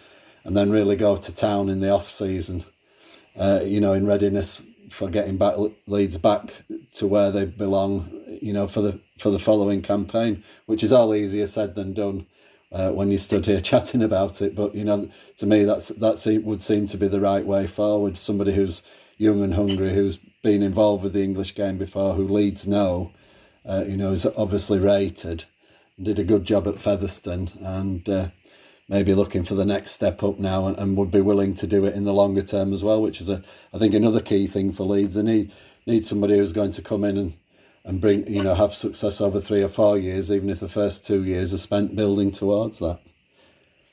and 0.45 0.57
then 0.57 0.71
really 0.71 0.97
go 0.97 1.17
to 1.17 1.35
town 1.35 1.69
in 1.69 1.81
the 1.81 1.91
off 1.91 2.09
season. 2.09 2.65
Uh, 3.37 3.61
you 3.63 3.81
know, 3.81 3.93
in 3.93 4.07
readiness 4.07 4.63
for 4.91 5.09
getting 5.09 5.37
back 5.37 5.57
Leeds 5.87 6.19
back 6.19 6.53
to 6.95 7.07
where 7.07 7.31
they 7.31 7.45
belong. 7.45 8.11
You 8.41 8.53
know, 8.53 8.67
for 8.67 8.83
the 8.83 9.01
for 9.19 9.31
the 9.31 9.39
following 9.39 9.83
campaign, 9.83 10.45
which 10.67 10.83
is 10.83 10.93
all 10.93 11.15
easier 11.15 11.47
said 11.47 11.75
than 11.75 11.95
done. 11.95 12.27
Uh, 12.73 12.91
when 12.91 13.11
you 13.11 13.17
stood 13.17 13.47
here 13.47 13.61
chatting 13.73 14.03
about 14.03 14.43
it, 14.43 14.55
but 14.55 14.75
you 14.75 14.85
know, 14.85 15.09
to 15.37 15.47
me, 15.47 15.63
that's 15.65 15.89
that 15.89 16.43
would 16.45 16.61
seem 16.61 16.87
to 16.87 16.99
be 16.99 17.09
the 17.09 17.21
right 17.21 17.47
way 17.47 17.67
forward. 17.67 18.19
Somebody 18.19 18.55
who's 18.55 18.83
young 19.17 19.43
and 19.43 19.55
hungry, 19.55 19.95
who's 19.95 20.19
been 20.43 20.63
involved 20.63 21.03
with 21.03 21.13
the 21.13 21.23
English 21.23 21.55
game 21.55 21.79
before, 21.79 22.15
who 22.15 22.27
Leeds 22.27 22.67
know, 22.67 23.13
uh, 23.65 23.85
you 23.87 23.97
know, 23.97 24.13
is 24.13 24.27
obviously 24.37 24.79
rated, 24.79 25.45
did 26.01 26.19
a 26.19 26.25
good 26.25 26.45
job 26.45 26.67
at 26.67 26.79
Featherstone, 26.79 27.51
and 27.61 28.09
uh, 28.09 28.29
maybe 28.89 29.15
looking 29.15 29.43
for 29.43 29.55
the 29.55 29.65
next 29.65 29.93
step 29.93 30.23
up 30.23 30.39
now, 30.39 30.67
and, 30.67 30.79
and, 30.79 30.97
would 30.97 31.11
be 31.11 31.21
willing 31.21 31.55
to 31.55 31.67
do 31.67 31.85
it 31.85 31.95
in 31.95 32.05
the 32.05 32.13
longer 32.13 32.43
term 32.43 32.73
as 32.73 32.85
well, 32.85 33.03
which 33.03 33.21
is 33.21 33.29
a, 33.29 33.43
I 33.75 33.79
think, 33.79 33.95
another 33.95 34.21
key 34.21 34.47
thing 34.47 34.73
for 34.73 34.85
Leeds. 34.85 35.15
They 35.15 35.23
need 35.23 35.53
need 35.87 36.05
somebody 36.05 36.37
who's 36.37 36.53
going 36.53 36.73
to 36.73 36.83
come 36.83 37.05
in 37.05 37.17
and 37.17 37.35
and 37.85 38.01
bring, 38.01 38.27
you 38.27 38.43
know, 38.43 38.55
have 38.55 38.75
success 38.75 39.21
over 39.21 39.41
three 39.41 39.63
or 39.63 39.69
four 39.69 39.97
years, 39.97 40.31
even 40.33 40.51
if 40.51 40.59
the 40.59 40.69
first 40.69 41.07
two 41.07 41.23
years 41.23 41.55
are 41.55 41.59
spent 41.59 41.95
building 41.95 42.33
towards 42.33 42.81
that. 42.81 42.99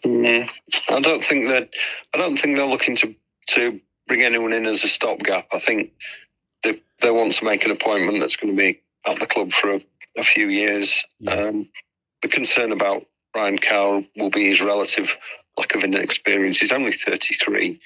Mm, 0.04 0.50
I 0.90 1.00
don't 1.00 1.24
think 1.24 1.48
that 1.50 1.70
I 2.14 2.18
don't 2.18 2.38
think 2.38 2.58
they're 2.58 2.66
looking 2.66 2.96
to 2.98 3.16
to 3.50 3.80
bring 4.08 4.24
anyone 4.24 4.54
in 4.54 4.66
as 4.66 4.84
a 4.84 4.88
stopgap. 4.88 5.48
I 5.54 5.60
think 5.60 5.92
they 6.64 6.82
they 7.02 7.12
want 7.12 7.34
to 7.34 7.46
make 7.46 7.66
an 7.66 7.72
appointment 7.72 8.20
that's 8.20 8.36
going 8.36 8.56
to 8.56 8.58
be 8.58 8.82
at 9.06 9.20
the 9.20 9.28
club 9.28 9.52
for 9.52 9.76
a, 9.76 9.82
a 10.18 10.24
few 10.24 10.48
years. 10.48 11.04
Yeah. 11.20 11.36
Um, 11.36 11.70
the 12.22 12.28
concern 12.30 12.72
about 12.72 13.06
Ryan 13.36 13.58
Carr 13.58 14.04
will 14.16 14.30
be 14.30 14.48
his 14.48 14.62
relative 14.62 15.16
lack 15.58 15.76
of 15.76 15.84
experience. 15.84 16.60
He's 16.60 16.72
only 16.72 16.92
33, 16.92 17.80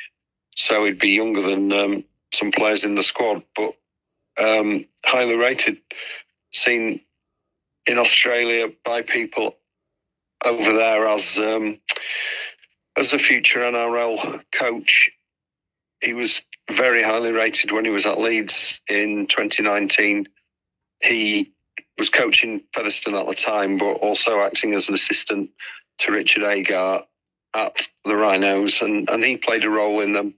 so 0.56 0.86
he'd 0.86 1.00
be 1.00 1.10
younger 1.10 1.42
than 1.42 1.72
um, 1.72 2.04
some 2.34 2.51
players 2.51 2.84
in 2.84 2.96
the 2.96 3.04
squad, 3.04 3.44
but 3.56 3.75
um, 4.38 4.86
highly 5.06 5.36
rated. 5.36 5.77
Seen 6.54 7.01
in 7.86 7.98
Australia 7.98 8.68
by 8.86 9.01
people 9.01 9.56
over 10.44 10.74
there 10.74 11.08
as 11.08 11.38
um, 11.39 11.80
as 12.96 13.13
a 13.13 13.20
future 13.20 13.60
NRL 13.60 14.42
coach 14.51 15.12
he 16.01 16.13
was 16.13 16.42
very 16.72 17.01
highly 17.01 17.32
rated 17.32 17.72
when 17.72 17.86
he 17.86 17.92
was 17.92 18.06
at 18.06 18.20
Leeds 18.20 18.82
in 18.88 19.27
2019. 19.27 20.27
He 21.01 21.51
was 21.98 22.10
coaching 22.10 22.62
Featherstone 22.74 23.16
at 23.16 23.27
the 23.27 23.34
time, 23.34 23.77
but 23.77 23.94
also 23.94 24.39
acting 24.42 24.74
as 24.74 24.89
an 24.89 24.96
assistant 24.96 25.50
to 26.00 26.12
Richard 26.12 26.44
Agar 26.44 27.04
at 27.54 27.88
the 28.06 28.16
Rhinos, 28.16 28.82
and, 28.82 29.10
and 29.10 29.24
he 29.24 29.38
played 29.38 29.63
a 29.63 29.70
role 29.70 30.01
in 30.01 30.12
them 30.12 30.34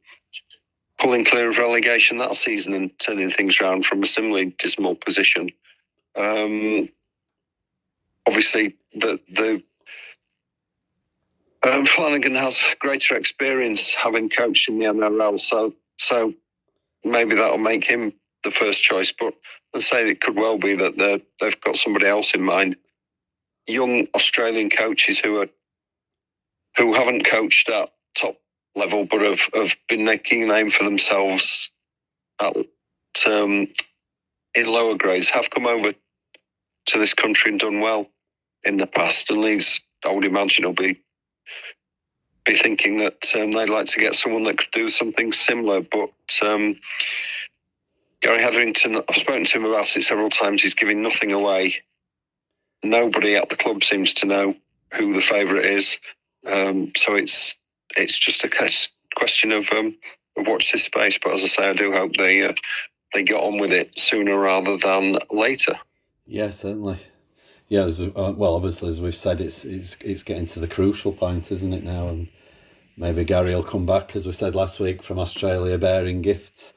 pulling 0.99 1.25
clear 1.25 1.49
of 1.49 1.57
relegation 1.57 2.17
that 2.17 2.35
season 2.35 2.73
and 2.73 2.91
turning 2.99 3.29
things 3.29 3.59
around 3.59 3.85
from 3.85 4.03
a 4.03 4.07
similarly 4.07 4.53
dismal 4.59 4.95
position. 4.95 5.49
Um, 6.15 6.89
obviously, 8.27 8.75
the 8.93 9.19
the 9.29 9.63
um, 11.63 11.85
Flanagan 11.85 12.35
has 12.35 12.61
greater 12.79 13.15
experience 13.15 13.93
having 13.93 14.29
coached 14.29 14.69
in 14.69 14.79
the 14.79 14.85
NRL, 14.85 15.39
so 15.39 15.73
so 15.97 16.33
maybe 17.03 17.35
that'll 17.35 17.57
make 17.57 17.85
him 17.85 18.13
the 18.43 18.51
first 18.51 18.81
choice. 18.83 19.13
But 19.17 19.33
let's 19.73 19.87
say 19.89 20.09
it 20.09 20.21
could 20.21 20.35
well 20.35 20.57
be 20.57 20.75
that 20.75 21.21
they've 21.39 21.61
got 21.61 21.75
somebody 21.75 22.07
else 22.07 22.33
in 22.33 22.41
mind. 22.41 22.75
Young 23.67 24.07
Australian 24.15 24.69
coaches 24.69 25.19
who 25.19 25.41
are 25.41 25.47
who 26.77 26.93
haven't 26.93 27.25
coached 27.25 27.69
at 27.69 27.91
top 28.15 28.37
level, 28.75 29.05
but 29.05 29.21
have, 29.21 29.41
have 29.53 29.75
been 29.87 30.05
making 30.05 30.43
a 30.43 30.47
name 30.47 30.69
for 30.69 30.83
themselves 30.83 31.71
at 32.39 32.55
um, 33.25 33.67
in 34.55 34.65
lower 34.67 34.95
grades, 34.95 35.29
have 35.29 35.49
come 35.49 35.65
over 35.65 35.93
to 36.87 36.99
this 36.99 37.13
country 37.13 37.51
and 37.51 37.59
done 37.59 37.81
well 37.81 38.07
in 38.63 38.77
the 38.77 38.87
past. 38.87 39.29
And 39.29 39.39
Leeds, 39.39 39.81
I 40.05 40.11
would 40.11 40.25
imagine, 40.25 40.65
will 40.65 40.73
be 40.73 41.01
be 42.45 42.55
thinking 42.55 42.97
that 42.97 43.17
um, 43.35 43.51
they'd 43.51 43.69
like 43.69 43.85
to 43.87 43.99
get 43.99 44.15
someone 44.15 44.43
that 44.43 44.57
could 44.57 44.71
do 44.71 44.89
something 44.89 45.31
similar. 45.31 45.81
But 45.81 46.11
um, 46.41 46.79
Gary 48.21 48.41
Hetherington, 48.41 49.01
I've 49.07 49.15
spoken 49.15 49.45
to 49.45 49.57
him 49.57 49.65
about 49.65 49.95
it 49.95 50.03
several 50.03 50.29
times. 50.29 50.61
He's 50.61 50.73
giving 50.73 51.01
nothing 51.01 51.31
away. 51.31 51.75
Nobody 52.83 53.35
at 53.35 53.49
the 53.49 53.55
club 53.55 53.83
seems 53.83 54.13
to 54.15 54.25
know 54.25 54.55
who 54.93 55.13
the 55.13 55.21
favourite 55.21 55.65
is. 55.65 55.97
Um, 56.45 56.91
so 56.95 57.15
it's 57.15 57.55
it's 57.97 58.17
just 58.17 58.43
a 58.43 58.69
question 59.15 59.51
of, 59.51 59.67
um, 59.71 59.95
watch 60.37 60.71
this 60.71 60.83
space. 60.83 61.17
But 61.21 61.33
as 61.33 61.43
I 61.43 61.47
say, 61.47 61.69
I 61.69 61.73
do 61.73 61.91
hope 61.91 62.15
they 62.15 62.43
uh, 62.43 62.53
they 63.13 63.23
get 63.23 63.41
on 63.41 63.57
with 63.57 63.71
it 63.71 63.97
sooner 63.97 64.37
rather 64.37 64.77
than 64.77 65.17
later. 65.31 65.77
Yeah, 66.25 66.49
certainly. 66.49 66.99
Yeah, 67.67 67.81
uh, 67.81 68.33
well, 68.35 68.55
obviously, 68.55 68.89
as 68.89 68.99
we've 68.99 69.15
said, 69.15 69.41
it's 69.41 69.63
it's 69.63 69.95
it's 70.01 70.23
getting 70.23 70.45
to 70.47 70.59
the 70.59 70.67
crucial 70.67 71.11
point, 71.11 71.51
isn't 71.51 71.73
it 71.73 71.83
now? 71.83 72.07
And 72.07 72.29
maybe 72.97 73.23
Gary 73.23 73.53
will 73.53 73.63
come 73.63 73.85
back, 73.85 74.15
as 74.15 74.25
we 74.25 74.33
said 74.33 74.55
last 74.55 74.79
week, 74.79 75.03
from 75.03 75.19
Australia 75.19 75.77
bearing 75.77 76.21
gifts. 76.21 76.73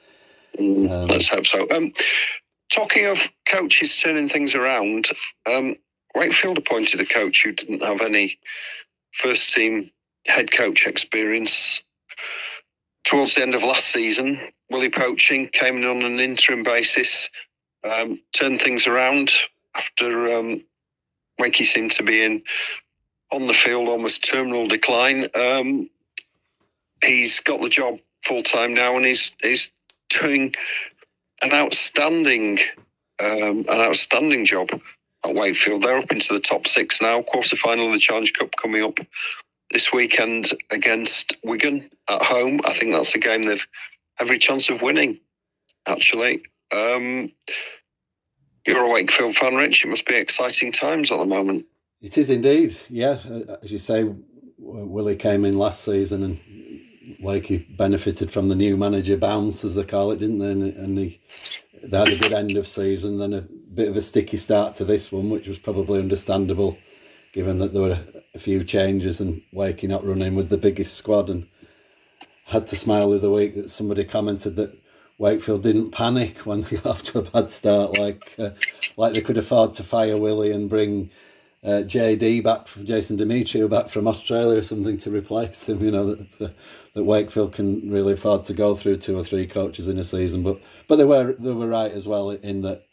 Um, 0.59 0.87
let's 1.09 1.29
hope 1.29 1.47
so. 1.47 1.69
Um, 1.71 1.93
talking 2.71 3.07
of 3.07 3.19
coaches 3.47 4.01
turning 4.01 4.29
things 4.29 4.55
around, 4.55 5.07
um, 5.47 5.77
Wakefield 6.15 6.59
appointed 6.59 7.01
a 7.01 7.07
coach 7.07 7.43
who 7.43 7.53
didn't 7.53 7.83
have 7.83 8.01
any 8.01 8.39
first 9.13 9.53
team 9.53 9.91
head 10.27 10.53
coach 10.53 10.87
experience. 10.87 11.83
Towards 13.05 13.35
the 13.35 13.43
end 13.43 13.55
of 13.55 13.63
last 13.63 13.87
season, 13.87 14.41
Willie 14.71 14.91
Poching 14.91 15.53
came 15.53 15.79
in 15.79 15.85
on 15.85 16.03
an 16.03 16.21
interim 16.21 16.63
basis, 16.63 17.29
um, 17.85 18.21
turned 18.33 18.61
things 18.61 18.87
around 18.87 19.33
after 19.75 20.33
um, 20.33 20.63
Wakey 21.41 21.65
seemed 21.65 21.93
to 21.93 22.03
be 22.03 22.23
in 22.23 22.43
on 23.31 23.47
the 23.47 23.55
field 23.55 23.89
almost 23.89 24.25
terminal 24.25 24.67
decline. 24.69 25.29
Um, 25.35 25.91
he's 27.03 27.41
got 27.41 27.61
the 27.61 27.69
job 27.69 27.99
full 28.25 28.43
time 28.43 28.75
now, 28.75 28.97
and 28.97 29.05
he's 29.05 29.33
he's 29.41 29.71
doing 30.21 30.55
an 31.43 31.53
outstanding 31.53 32.59
um, 33.19 33.67
an 33.69 33.81
outstanding 33.81 34.45
job 34.45 34.71
at 35.25 35.35
Wakefield. 35.35 35.83
They're 35.83 35.99
up 35.99 36.11
into 36.11 36.33
the 36.33 36.41
top 36.41 36.67
six 36.67 37.01
now. 37.01 37.23
Quarter 37.23 37.57
final 37.57 37.87
of 37.87 37.93
the 37.93 37.99
Challenge 37.99 38.33
Cup 38.33 38.51
coming 38.61 38.83
up 38.83 38.99
this 39.71 39.93
weekend 39.93 40.51
against 40.71 41.37
Wigan 41.45 41.89
at 42.09 42.23
home. 42.23 42.61
I 42.65 42.73
think 42.73 42.93
that's 42.93 43.15
a 43.15 43.19
game 43.19 43.45
they've 43.45 43.67
every 44.19 44.39
chance 44.39 44.71
of 44.71 44.83
winning. 44.83 45.19
Actually, 45.87 46.43
um, 46.73 47.33
you're 48.67 48.85
a 48.85 48.91
Wakefield 48.91 49.37
fan, 49.37 49.55
Rich. 49.55 49.85
It 49.85 49.89
must 49.89 50.07
be 50.07 50.17
exciting 50.17 50.73
times 50.73 51.11
at 51.11 51.19
the 51.19 51.25
moment. 51.25 51.67
It 52.01 52.19
is 52.19 52.31
indeed, 52.31 52.77
yeah. 52.89 53.19
As 53.63 53.71
you 53.71 53.79
say, 53.79 54.05
Willie 54.59 55.17
came 55.17 55.45
in 55.45 55.59
last 55.59 55.85
season 55.85 56.23
and 56.23 56.41
Wakey 57.21 57.77
benefited 57.77 58.31
from 58.31 58.49
the 58.49 58.55
new 58.55 58.77
manager 58.77 59.17
bounce, 59.17 59.65
as 59.65 59.75
they 59.75 59.85
call 59.85 60.13
it, 60.13 60.19
didn't 60.19 60.39
they? 60.39 60.51
And, 60.51 60.99
he, 60.99 61.21
they 61.83 61.99
had 61.99 62.09
a 62.09 62.17
good 62.17 62.33
end 62.33 62.57
of 62.57 62.67
season, 62.67 63.19
then 63.19 63.33
a 63.33 63.41
bit 63.41 63.89
of 63.89 63.97
a 63.97 64.03
sticky 64.03 64.37
start 64.37 64.75
to 64.77 64.85
this 64.85 65.11
one, 65.11 65.31
which 65.31 65.49
was 65.49 65.59
probably 65.59 65.99
understandable, 65.99 66.79
given 67.33 67.59
that 67.59 67.73
there 67.73 67.83
were 67.83 67.99
a 68.35 68.39
few 68.39 68.63
changes 68.63 69.21
and 69.21 69.43
Wakey 69.53 69.89
not 69.89 70.07
running 70.07 70.35
with 70.35 70.49
the 70.49 70.59
biggest 70.59 70.97
squad. 70.97 71.29
And 71.29 71.47
had 72.47 72.67
to 72.69 72.77
smile 72.77 73.11
the 73.11 73.17
other 73.17 73.31
week 73.31 73.55
that 73.55 73.71
somebody 73.71 74.05
commented 74.05 74.57
that 74.57 74.79
Wakefield 75.19 75.63
didn't 75.63 75.91
panic 75.91 76.39
when 76.39 76.63
they 76.63 76.77
got 76.77 76.87
off 76.87 77.03
to 77.05 77.21
a 77.21 77.23
bad 77.23 77.51
start, 77.51 77.99
like 77.99 78.35
uh, 78.39 78.51
like 78.97 79.15
they 79.15 79.21
could 79.21 79.39
afford 79.39 79.75
to 79.75 79.85
fire 79.85 80.19
Willie 80.19 80.53
and 80.53 80.69
bring 80.69 81.11
uh, 81.65 81.83
JD 81.85 82.43
back, 82.43 82.67
from 82.67 82.85
Jason 82.85 83.17
Demetriou 83.17 83.71
back 83.71 83.89
from 83.89 84.09
Australia 84.09 84.59
or 84.59 84.63
something 84.63 84.97
to 84.99 85.11
replace 85.11 85.69
him. 85.69 85.83
You 85.83 85.91
know 85.93 86.15
that 86.15 86.55
that 86.95 87.05
Wakefield 87.05 87.53
can 87.53 87.91
really 87.91 88.15
afford 88.15 88.43
to 88.45 88.55
go 88.55 88.75
through 88.75 88.97
two 88.97 89.17
or 89.17 89.23
three 89.23 89.47
coaches 89.47 89.89
in 89.89 89.99
a 89.99 90.05
season, 90.05 90.43
but 90.43 90.61
but 90.89 90.97
they 90.97 91.05
were 91.05 91.35
they 91.39 91.53
were 91.53 91.69
right 91.69 91.93
as 91.93 92.09
well 92.09 92.31
in 92.31 92.63
that 92.63 92.87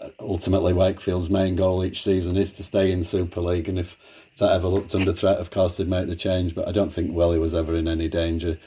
uh, 0.00 0.10
ultimately 0.20 0.72
Wakefield's 0.72 1.28
main 1.28 1.56
goal 1.56 1.84
each 1.84 2.02
season 2.02 2.36
is 2.36 2.52
to 2.54 2.62
stay 2.62 2.92
in 2.92 3.02
Super 3.02 3.40
League, 3.40 3.68
and 3.68 3.78
if 3.78 3.96
that 4.38 4.52
ever 4.52 4.68
looked 4.68 4.94
under 4.94 5.12
threat, 5.12 5.38
of 5.38 5.50
course 5.50 5.76
they'd 5.76 5.88
make 5.88 6.06
the 6.06 6.16
change. 6.16 6.54
But 6.54 6.68
I 6.68 6.72
don't 6.72 6.92
think 6.92 7.12
Willie 7.12 7.38
was 7.38 7.54
ever 7.54 7.74
in 7.74 7.88
any 7.88 8.08
danger, 8.08 8.58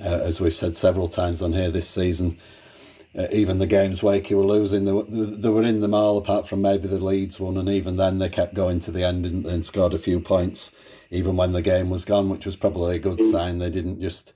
uh, 0.00 0.04
as 0.04 0.40
we've 0.40 0.52
said 0.52 0.76
several 0.76 1.06
times 1.06 1.42
on 1.42 1.52
here 1.52 1.70
this 1.70 1.88
season 1.88 2.38
uh, 3.16 3.26
even 3.32 3.58
the 3.58 3.66
games 3.66 4.02
Wakey 4.02 4.36
were 4.36 4.44
losing, 4.44 4.84
they 4.84 4.92
were, 4.92 5.04
they 5.04 5.48
were 5.48 5.62
in 5.62 5.80
them 5.80 5.94
all 5.94 6.18
apart 6.18 6.46
from 6.46 6.60
maybe 6.62 6.86
the 6.86 7.02
Leeds 7.02 7.40
one, 7.40 7.56
and 7.56 7.68
even 7.68 7.96
then 7.96 8.18
they 8.18 8.28
kept 8.28 8.54
going 8.54 8.80
to 8.80 8.92
the 8.92 9.04
end 9.04 9.24
and, 9.24 9.46
and 9.46 9.64
scored 9.64 9.94
a 9.94 9.98
few 9.98 10.20
points, 10.20 10.72
even 11.10 11.36
when 11.36 11.52
the 11.52 11.62
game 11.62 11.88
was 11.88 12.04
gone, 12.04 12.28
which 12.28 12.44
was 12.44 12.56
probably 12.56 12.96
a 12.96 13.00
good 13.00 13.22
sign. 13.22 13.58
They 13.58 13.70
didn't 13.70 14.00
just 14.00 14.34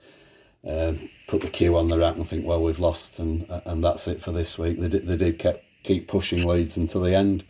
uh, 0.67 0.95
put 1.29 1.43
the 1.43 1.51
cue 1.51 1.77
on 1.77 1.89
the 1.89 1.99
rack 1.99 2.17
and 2.17 2.27
think, 2.27 2.47
well, 2.47 2.63
we've 2.63 2.79
lost 2.79 3.19
and 3.19 3.47
and 3.67 3.85
that's 3.85 4.09
it 4.09 4.23
for 4.23 4.33
this 4.33 4.59
week. 4.59 4.79
They 4.81 4.89
did, 4.89 5.07
they 5.07 5.17
did 5.17 5.39
kept, 5.39 5.65
keep 5.83 6.09
pushing 6.09 6.47
Leeds 6.47 6.77
until 6.77 7.03
the 7.03 7.15
end. 7.15 7.45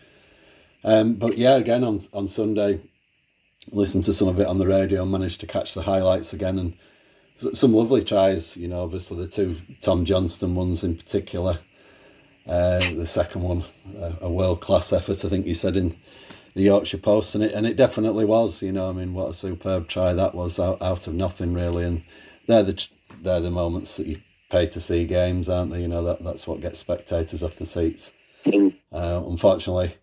Um, 0.83 1.15
but 1.15 1.39
yeah, 1.39 1.57
again 1.57 1.85
on 1.85 2.01
on 2.13 2.27
Sunday, 2.27 2.81
listened 3.71 4.05
to 4.05 4.13
some 4.13 4.29
of 4.29 4.41
it 4.41 4.47
on 4.47 4.59
the 4.59 4.67
radio 4.67 5.03
and 5.03 5.13
managed 5.13 5.41
to 5.41 5.47
catch 5.47 5.75
the 5.75 5.83
highlights 5.83 6.33
again 6.33 6.59
and 6.59 6.75
some 7.37 7.73
lovely 7.73 8.03
tries. 8.03 8.57
You 8.57 8.69
know, 8.69 8.83
obviously 8.83 9.19
the 9.19 9.27
two 9.27 9.57
Tom 9.81 10.05
Johnstone 10.05 10.55
ones 10.55 10.85
in 10.85 10.97
particular. 10.97 11.61
Uh, 12.47 12.95
the 12.95 13.07
second 13.07 13.43
one, 13.43 13.65
a, 13.97 14.15
a 14.23 14.31
world 14.31 14.61
class 14.61 14.93
effort. 14.93 15.25
I 15.25 15.29
think 15.29 15.47
you 15.47 15.55
said 15.55 15.77
in 15.77 15.97
the 16.55 16.63
Yorkshire 16.63 16.99
Post, 16.99 17.35
and 17.35 17.45
it 17.45 17.53
and 17.53 17.67
it 17.67 17.77
definitely 17.77 18.25
was. 18.25 18.63
You 18.63 18.73
know, 18.73 18.89
I 18.89 18.93
mean, 18.93 19.15
what 19.15 19.31
a 19.31 19.35
superb 19.35 19.89
try 19.89 20.13
that 20.13 20.35
was 20.35 20.59
out, 20.59 20.81
out 20.83 21.07
of 21.07 21.15
nothing 21.15 21.55
really, 21.55 21.85
and 21.85 22.03
they're 22.47 22.63
the 22.63 22.87
they're 23.23 23.41
the 23.41 23.51
moments 23.51 23.97
that 23.97 24.07
you 24.07 24.21
pay 24.51 24.67
to 24.67 24.81
see 24.81 25.05
games, 25.05 25.49
aren't 25.49 25.71
they? 25.71 25.83
You 25.83 25.89
know 25.89 26.03
that 26.05 26.25
that's 26.25 26.47
what 26.47 26.61
gets 26.61 26.79
spectators 26.79 27.43
off 27.43 27.57
the 27.57 27.67
seats. 27.67 28.13
Mm. 28.45 28.77
Uh, 28.93 29.23
unfortunately, 29.27 29.95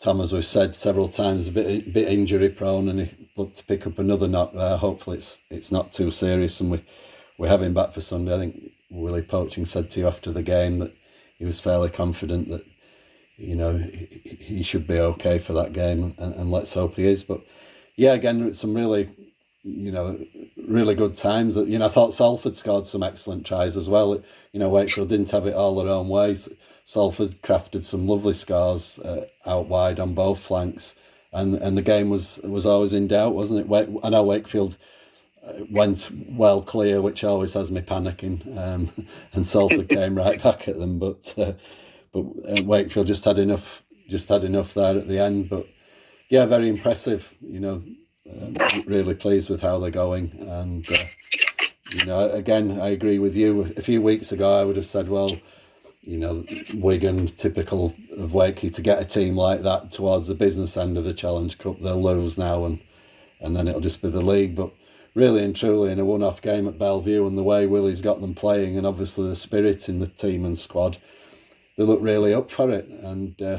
Tom, 0.00 0.20
as 0.20 0.32
we've 0.32 0.44
said 0.44 0.74
several 0.74 1.08
times, 1.08 1.48
a 1.48 1.52
bit 1.52 1.86
a 1.86 1.90
bit 1.90 2.08
injury 2.08 2.48
prone, 2.48 2.88
and 2.88 3.00
he 3.00 3.23
looked 3.36 3.56
to 3.56 3.64
pick 3.64 3.86
up 3.86 3.98
another 3.98 4.28
knock 4.28 4.52
there. 4.54 4.76
Hopefully, 4.76 5.18
it's 5.18 5.40
it's 5.50 5.72
not 5.72 5.92
too 5.92 6.10
serious, 6.10 6.60
and 6.60 6.70
we 6.70 6.84
we 7.38 7.48
have 7.48 7.62
him 7.62 7.74
back 7.74 7.92
for 7.92 8.00
Sunday. 8.00 8.34
I 8.34 8.38
think 8.38 8.70
Willie 8.90 9.22
Poching 9.22 9.66
said 9.66 9.90
to 9.90 10.00
you 10.00 10.06
after 10.06 10.30
the 10.30 10.42
game 10.42 10.78
that 10.78 10.94
he 11.38 11.44
was 11.44 11.60
fairly 11.60 11.90
confident 11.90 12.48
that 12.48 12.64
you 13.36 13.56
know 13.56 13.78
he, 13.78 14.38
he 14.40 14.62
should 14.62 14.86
be 14.86 14.98
okay 14.98 15.38
for 15.38 15.52
that 15.54 15.72
game, 15.72 16.14
and, 16.18 16.34
and 16.34 16.50
let's 16.50 16.74
hope 16.74 16.96
he 16.96 17.06
is. 17.06 17.24
But 17.24 17.40
yeah, 17.96 18.12
again, 18.12 18.52
some 18.54 18.74
really 18.74 19.10
you 19.62 19.90
know 19.90 20.18
really 20.68 20.94
good 20.94 21.14
times. 21.14 21.56
You 21.56 21.78
know, 21.78 21.86
I 21.86 21.90
thought 21.90 22.12
Salford 22.12 22.56
scored 22.56 22.86
some 22.86 23.02
excellent 23.02 23.46
tries 23.46 23.76
as 23.76 23.88
well. 23.88 24.22
You 24.52 24.60
know, 24.60 24.68
Wakefield 24.68 25.08
didn't 25.08 25.30
have 25.30 25.46
it 25.46 25.54
all 25.54 25.74
their 25.76 25.92
own 25.92 26.08
ways. 26.08 26.48
Salford 26.84 27.42
crafted 27.42 27.82
some 27.82 28.06
lovely 28.06 28.34
scores 28.34 28.98
uh, 28.98 29.26
out 29.46 29.68
wide 29.68 29.98
on 29.98 30.14
both 30.14 30.38
flanks, 30.40 30.94
and 31.34 31.54
and 31.56 31.76
the 31.76 31.82
game 31.82 32.08
was 32.08 32.38
was 32.44 32.64
always 32.64 32.92
in 32.92 33.08
doubt, 33.08 33.34
wasn't 33.34 33.70
it? 33.70 33.98
I 34.02 34.08
know 34.08 34.22
Wakefield 34.22 34.76
uh, 35.46 35.64
went 35.70 36.10
well 36.30 36.62
clear, 36.62 37.02
which 37.02 37.24
always 37.24 37.52
has 37.54 37.70
me 37.70 37.82
panicking, 37.82 38.56
um, 38.56 38.90
and 39.32 39.44
Salford 39.44 39.88
came 39.90 40.14
right 40.14 40.42
back 40.42 40.68
at 40.68 40.78
them, 40.78 40.98
but 40.98 41.34
uh, 41.36 41.52
but 42.12 42.24
uh, 42.48 42.62
Wakefield 42.64 43.08
just 43.08 43.24
had 43.24 43.38
enough, 43.38 43.82
just 44.08 44.28
had 44.28 44.44
enough 44.44 44.72
there 44.74 44.96
at 44.96 45.08
the 45.08 45.18
end. 45.18 45.50
But 45.50 45.66
yeah, 46.30 46.46
very 46.46 46.68
impressive. 46.68 47.34
You 47.40 47.60
know, 47.60 47.82
uh, 48.30 48.80
really 48.86 49.14
pleased 49.14 49.50
with 49.50 49.60
how 49.60 49.78
they're 49.78 49.90
going, 49.90 50.30
and 50.48 50.88
uh, 50.90 51.04
you 51.90 52.06
know, 52.06 52.30
again, 52.30 52.80
I 52.80 52.88
agree 52.90 53.18
with 53.18 53.34
you. 53.34 53.72
A 53.76 53.82
few 53.82 54.00
weeks 54.00 54.30
ago, 54.30 54.60
I 54.60 54.64
would 54.64 54.76
have 54.76 54.86
said, 54.86 55.08
well 55.08 55.30
you 56.06 56.18
know, 56.18 56.44
Wigan, 56.74 57.26
typical 57.28 57.94
of 58.16 58.30
Wakey, 58.32 58.72
to 58.74 58.82
get 58.82 59.00
a 59.00 59.04
team 59.04 59.36
like 59.36 59.62
that 59.62 59.90
towards 59.90 60.26
the 60.26 60.34
business 60.34 60.76
end 60.76 60.98
of 60.98 61.04
the 61.04 61.14
Challenge 61.14 61.56
Cup, 61.58 61.80
they'll 61.80 62.02
lose 62.02 62.38
now 62.38 62.64
and 62.64 62.80
and 63.40 63.54
then 63.54 63.68
it'll 63.68 63.80
just 63.80 64.02
be 64.02 64.08
the 64.08 64.22
league. 64.22 64.54
But 64.56 64.70
really 65.14 65.44
and 65.44 65.54
truly, 65.54 65.92
in 65.92 65.98
a 65.98 66.04
one 66.04 66.22
off 66.22 66.40
game 66.40 66.66
at 66.66 66.78
Belle 66.78 67.00
Vue, 67.00 67.26
and 67.26 67.36
the 67.36 67.42
way 67.42 67.66
Willie's 67.66 68.02
got 68.02 68.20
them 68.20 68.34
playing, 68.34 68.76
and 68.76 68.86
obviously 68.86 69.28
the 69.28 69.36
spirit 69.36 69.88
in 69.88 70.00
the 70.00 70.06
team 70.06 70.44
and 70.44 70.58
squad, 70.58 70.98
they 71.76 71.84
look 71.84 72.00
really 72.02 72.32
up 72.32 72.50
for 72.50 72.70
it. 72.70 72.86
And, 72.88 73.40
uh, 73.40 73.58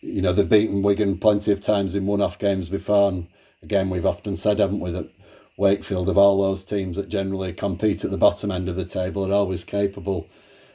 you 0.00 0.20
know, 0.22 0.32
they've 0.32 0.48
beaten 0.48 0.82
Wigan 0.82 1.18
plenty 1.18 1.52
of 1.52 1.60
times 1.60 1.94
in 1.94 2.06
one 2.06 2.20
off 2.20 2.38
games 2.38 2.68
before. 2.68 3.08
And 3.08 3.28
again, 3.62 3.90
we've 3.90 4.06
often 4.06 4.36
said, 4.36 4.58
haven't 4.58 4.80
we, 4.80 4.90
that 4.90 5.10
Wakefield, 5.56 6.08
of 6.08 6.18
all 6.18 6.42
those 6.42 6.64
teams 6.64 6.96
that 6.96 7.08
generally 7.08 7.52
compete 7.52 8.04
at 8.04 8.10
the 8.10 8.18
bottom 8.18 8.50
end 8.50 8.68
of 8.68 8.76
the 8.76 8.84
table, 8.84 9.24
are 9.26 9.34
always 9.34 9.64
capable 9.64 10.28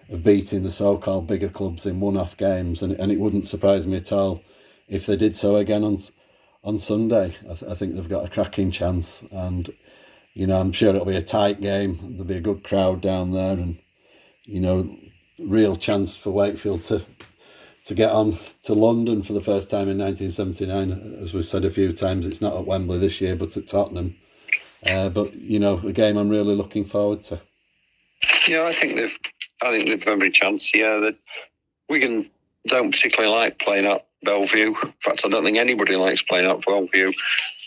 of 0.10 0.24
beating 0.24 0.64
the 0.64 0.72
so-called 0.72 1.28
bigger 1.28 1.50
clubs 1.50 1.86
in 1.86 2.00
one-off 2.00 2.38
games, 2.38 2.82
and 2.82 2.94
and 2.94 3.12
it 3.12 3.20
wouldn't 3.20 3.48
surprise 3.48 3.86
me 3.88 3.98
at 3.98 4.12
all 4.12 4.42
if 4.88 5.06
they 5.06 5.16
did 5.16 5.36
so 5.36 5.56
again 5.56 5.84
on 5.84 5.98
on 6.64 6.78
Sunday. 6.78 7.36
I, 7.50 7.54
th- 7.54 7.72
I 7.72 7.76
think 7.76 7.96
they've 7.96 8.10
got 8.10 8.26
a 8.26 8.30
cracking 8.30 8.72
chance, 8.72 9.24
and 9.32 9.70
you 10.34 10.48
know 10.48 10.60
I'm 10.60 10.72
sure 10.72 10.90
it'll 10.90 11.06
be 11.06 11.16
a 11.16 11.22
tight 11.22 11.62
game. 11.62 12.00
There'll 12.12 12.26
be 12.26 12.38
a 12.38 12.42
good 12.42 12.64
crowd 12.64 13.02
down 13.02 13.32
there, 13.32 13.54
and 13.54 13.80
you 14.48 14.62
know, 14.62 14.96
real 15.38 15.76
chance 15.76 16.16
for 16.16 16.32
Wakefield 16.32 16.84
to 16.86 17.06
to 17.86 17.94
get 17.94 18.12
on 18.12 18.38
to 18.64 18.74
London 18.74 19.22
for 19.22 19.34
the 19.34 19.42
first 19.42 19.70
time 19.70 19.88
in 19.88 19.98
1979. 19.98 21.20
As 21.22 21.34
we've 21.34 21.46
said 21.46 21.64
a 21.64 21.70
few 21.70 21.94
times, 21.94 22.26
it's 22.26 22.42
not 22.42 22.56
at 22.56 22.66
Wembley 22.66 22.98
this 22.98 23.22
year, 23.22 23.36
but 23.36 23.56
at 23.56 23.68
Tottenham. 23.68 24.16
Uh, 24.86 25.10
but 25.10 25.36
you 25.36 25.60
know, 25.60 25.80
a 25.80 25.92
game 25.92 26.18
I'm 26.18 26.30
really 26.30 26.56
looking 26.56 26.86
forward 26.86 27.24
to. 27.24 27.42
Yeah, 28.48 28.64
I 28.64 28.74
think 28.74 28.96
they've 28.96 29.18
I 29.62 29.72
think 29.72 29.88
they've 29.88 30.08
every 30.08 30.30
chance. 30.30 30.72
Yeah, 30.74 31.00
that 31.00 31.16
Wigan 31.90 32.30
don't 32.68 32.92
particularly 32.92 33.34
like 33.34 33.60
playing 33.60 33.86
at 33.86 34.06
Belle 34.24 34.46
Vue. 34.46 34.76
In 34.84 34.94
fact, 35.02 35.24
I 35.26 35.30
don't 35.30 35.44
think 35.44 35.58
anybody 35.58 35.96
likes 35.96 36.22
playing 36.22 36.50
at 36.50 36.66
Belle 36.66 36.88
Vue. 36.88 37.14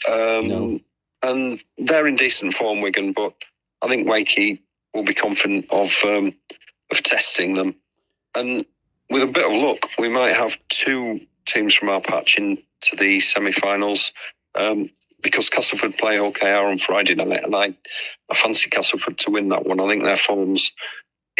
Um, 0.08 0.48
no. 0.48 0.80
And 1.22 1.62
they're 1.78 2.06
in 2.06 2.16
decent 2.16 2.54
form, 2.54 2.80
Wigan, 2.80 3.12
but 3.12 3.34
I 3.82 3.88
think 3.88 4.06
Wakey 4.06 4.60
will 4.94 5.04
be 5.04 5.14
confident 5.14 5.66
of 5.70 5.92
um, 6.04 6.34
of 6.90 7.02
testing 7.02 7.54
them. 7.54 7.74
And 8.34 8.64
with 9.10 9.22
a 9.22 9.26
bit 9.26 9.46
of 9.46 9.52
luck, 9.52 9.78
we 9.98 10.08
might 10.08 10.34
have 10.34 10.56
two 10.68 11.20
teams 11.46 11.74
from 11.74 11.88
our 11.88 12.00
patch 12.00 12.36
into 12.38 12.96
the 12.98 13.20
semi-finals. 13.20 14.12
Um, 14.54 14.90
because 15.22 15.50
Castleford 15.50 15.98
play 15.98 16.16
Hull 16.16 16.32
KR 16.32 16.66
on 16.66 16.78
Friday 16.78 17.14
night, 17.14 17.44
and 17.44 17.54
I, 17.54 17.74
I 18.30 18.34
fancy 18.34 18.70
Castleford 18.70 19.18
to 19.18 19.30
win 19.30 19.50
that 19.50 19.66
one. 19.66 19.78
I 19.78 19.86
think 19.86 20.02
their 20.02 20.16
form's 20.16 20.72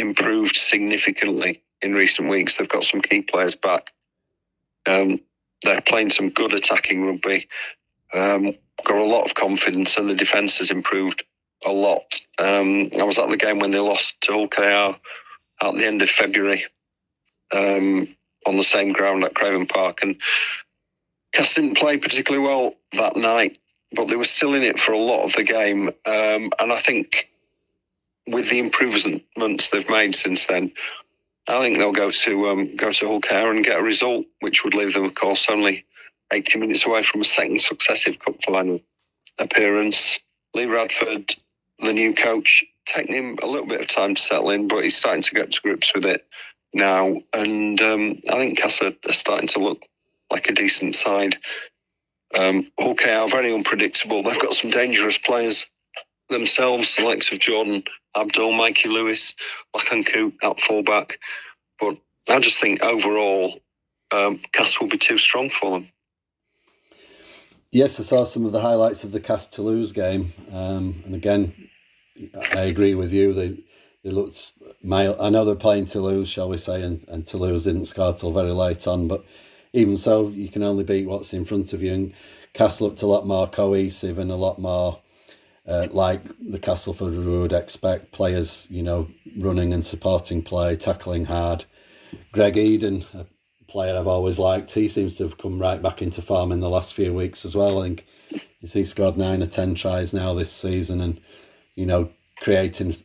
improved 0.00 0.56
significantly 0.56 1.62
in 1.82 1.94
recent 1.94 2.28
weeks. 2.28 2.56
They've 2.56 2.68
got 2.68 2.84
some 2.84 3.00
key 3.00 3.22
players 3.22 3.54
back. 3.54 3.90
Um, 4.86 5.20
they're 5.62 5.80
playing 5.80 6.10
some 6.10 6.30
good 6.30 6.54
attacking 6.54 7.04
rugby. 7.04 7.48
Um, 8.12 8.54
got 8.84 8.98
a 8.98 9.04
lot 9.04 9.26
of 9.26 9.34
confidence, 9.34 9.96
and 9.96 10.08
the 10.08 10.14
defence 10.14 10.58
has 10.58 10.70
improved 10.70 11.22
a 11.64 11.72
lot. 11.72 12.20
Um, 12.38 12.90
I 12.98 13.04
was 13.04 13.18
at 13.18 13.28
the 13.28 13.36
game 13.36 13.58
when 13.58 13.70
they 13.70 13.78
lost 13.78 14.20
to 14.22 14.32
Hull 14.32 14.48
KR 14.48 14.98
at 15.62 15.74
the 15.74 15.86
end 15.86 16.02
of 16.02 16.08
February 16.08 16.64
um, 17.52 18.08
on 18.46 18.56
the 18.56 18.64
same 18.64 18.92
ground 18.92 19.24
at 19.24 19.34
Craven 19.34 19.66
Park, 19.66 20.02
and 20.02 20.16
Cass 21.32 21.54
didn't 21.54 21.76
play 21.76 21.98
particularly 21.98 22.44
well 22.44 22.74
that 22.92 23.16
night, 23.16 23.58
but 23.92 24.08
they 24.08 24.16
were 24.16 24.24
still 24.24 24.54
in 24.54 24.62
it 24.62 24.78
for 24.78 24.92
a 24.92 24.98
lot 24.98 25.24
of 25.24 25.32
the 25.34 25.44
game. 25.44 25.88
Um, 26.06 26.50
and 26.58 26.72
I 26.72 26.80
think 26.80 27.29
with 28.26 28.48
the 28.48 28.58
improvements 28.58 29.70
they've 29.70 29.88
made 29.88 30.14
since 30.14 30.46
then, 30.46 30.72
I 31.48 31.60
think 31.60 31.78
they'll 31.78 31.92
go 31.92 32.10
to 32.10 32.48
um, 32.48 32.76
go 32.76 32.92
to 32.92 33.06
Hull 33.06 33.20
KR 33.20 33.50
and 33.50 33.64
get 33.64 33.80
a 33.80 33.82
result, 33.82 34.26
which 34.40 34.62
would 34.62 34.74
leave 34.74 34.94
them, 34.94 35.04
of 35.04 35.14
course, 35.14 35.48
only 35.48 35.84
80 36.32 36.58
minutes 36.58 36.86
away 36.86 37.02
from 37.02 37.22
a 37.22 37.24
second 37.24 37.60
successive 37.60 38.18
cup 38.18 38.42
final 38.44 38.80
appearance. 39.38 40.20
Lee 40.54 40.66
Radford, 40.66 41.34
the 41.80 41.92
new 41.92 42.14
coach, 42.14 42.64
taking 42.86 43.14
him 43.14 43.38
a 43.42 43.46
little 43.46 43.66
bit 43.66 43.80
of 43.80 43.88
time 43.88 44.14
to 44.14 44.20
settle 44.20 44.50
in, 44.50 44.68
but 44.68 44.84
he's 44.84 44.96
starting 44.96 45.22
to 45.22 45.34
get 45.34 45.52
to 45.52 45.60
grips 45.60 45.94
with 45.94 46.04
it 46.04 46.26
now. 46.72 47.20
And 47.32 47.80
um, 47.80 48.20
I 48.28 48.36
think 48.36 48.60
Casa 48.60 48.94
are 49.06 49.12
starting 49.12 49.48
to 49.48 49.60
look 49.60 49.86
like 50.30 50.48
a 50.48 50.54
decent 50.54 50.94
side. 50.94 51.36
Um, 52.34 52.70
Hawkeye 52.78 53.12
are 53.12 53.28
very 53.28 53.52
unpredictable. 53.52 54.22
They've 54.22 54.40
got 54.40 54.54
some 54.54 54.70
dangerous 54.70 55.18
players 55.18 55.66
themselves, 56.28 56.94
the 56.94 57.04
likes 57.04 57.32
of 57.32 57.40
Jordan 57.40 57.82
Abdull, 58.14 58.52
Mikey 58.52 58.88
Lewis, 58.88 59.34
Coote 59.76 60.34
at 60.42 60.60
fullback. 60.60 61.18
But 61.78 61.96
I 62.28 62.40
just 62.40 62.60
think 62.60 62.82
overall, 62.82 63.60
um, 64.10 64.40
will 64.80 64.88
be 64.88 64.98
too 64.98 65.18
strong 65.18 65.50
for 65.50 65.70
them. 65.70 65.88
Yes, 67.72 68.00
I 68.00 68.02
saw 68.02 68.24
some 68.24 68.44
of 68.44 68.52
the 68.52 68.60
highlights 68.60 69.04
of 69.04 69.12
the 69.12 69.20
Castres 69.20 69.54
Toulouse 69.54 69.92
game, 69.92 70.32
um, 70.50 71.02
and 71.04 71.14
again, 71.14 71.54
I 72.52 72.62
agree 72.62 72.94
with 72.94 73.12
you. 73.12 73.32
They 73.32 73.62
they 74.02 74.10
looked 74.10 74.52
mild. 74.82 75.20
I 75.20 75.28
know 75.28 75.44
they're 75.44 75.54
playing 75.54 75.86
Toulouse, 75.86 76.28
shall 76.28 76.48
we 76.48 76.56
say, 76.56 76.82
and, 76.82 77.04
and 77.06 77.24
Toulouse 77.24 77.64
didn't 77.64 77.84
score 77.84 78.12
till 78.12 78.32
very 78.32 78.50
late 78.50 78.86
on, 78.86 79.06
but 79.06 79.24
even 79.72 79.98
so, 79.98 80.28
you 80.28 80.48
can 80.48 80.62
only 80.62 80.84
beat 80.84 81.06
what's 81.06 81.32
in 81.32 81.44
front 81.44 81.72
of 81.72 81.82
you. 81.82 81.92
And 81.92 82.14
Castres 82.54 82.80
looked 82.80 83.02
a 83.02 83.06
lot 83.06 83.26
more 83.26 83.46
cohesive 83.46 84.18
and 84.18 84.30
a 84.30 84.36
lot 84.36 84.58
more 84.58 85.00
uh, 85.70 85.86
like 85.92 86.24
the 86.40 86.58
Castleford 86.58 87.14
would 87.24 87.52
expect. 87.52 88.10
Players, 88.10 88.66
you 88.70 88.82
know, 88.82 89.08
running 89.38 89.72
and 89.72 89.86
supporting 89.86 90.42
play, 90.42 90.74
tackling 90.74 91.26
hard. 91.26 91.64
Greg 92.32 92.56
Eden, 92.56 93.04
a 93.14 93.24
player 93.68 93.96
I've 93.96 94.08
always 94.08 94.38
liked, 94.38 94.72
he 94.72 94.88
seems 94.88 95.14
to 95.16 95.22
have 95.22 95.38
come 95.38 95.60
right 95.60 95.80
back 95.80 96.02
into 96.02 96.22
form 96.22 96.50
in 96.50 96.58
the 96.58 96.68
last 96.68 96.94
few 96.94 97.14
weeks 97.14 97.44
as 97.44 97.54
well. 97.54 97.80
I 97.80 97.84
think 97.84 98.06
he 98.60 98.84
scored 98.84 99.16
nine 99.16 99.42
or 99.42 99.46
ten 99.46 99.76
tries 99.76 100.12
now 100.12 100.34
this 100.34 100.52
season, 100.52 101.00
and 101.00 101.20
you 101.76 101.86
know, 101.86 102.10
creating 102.40 102.96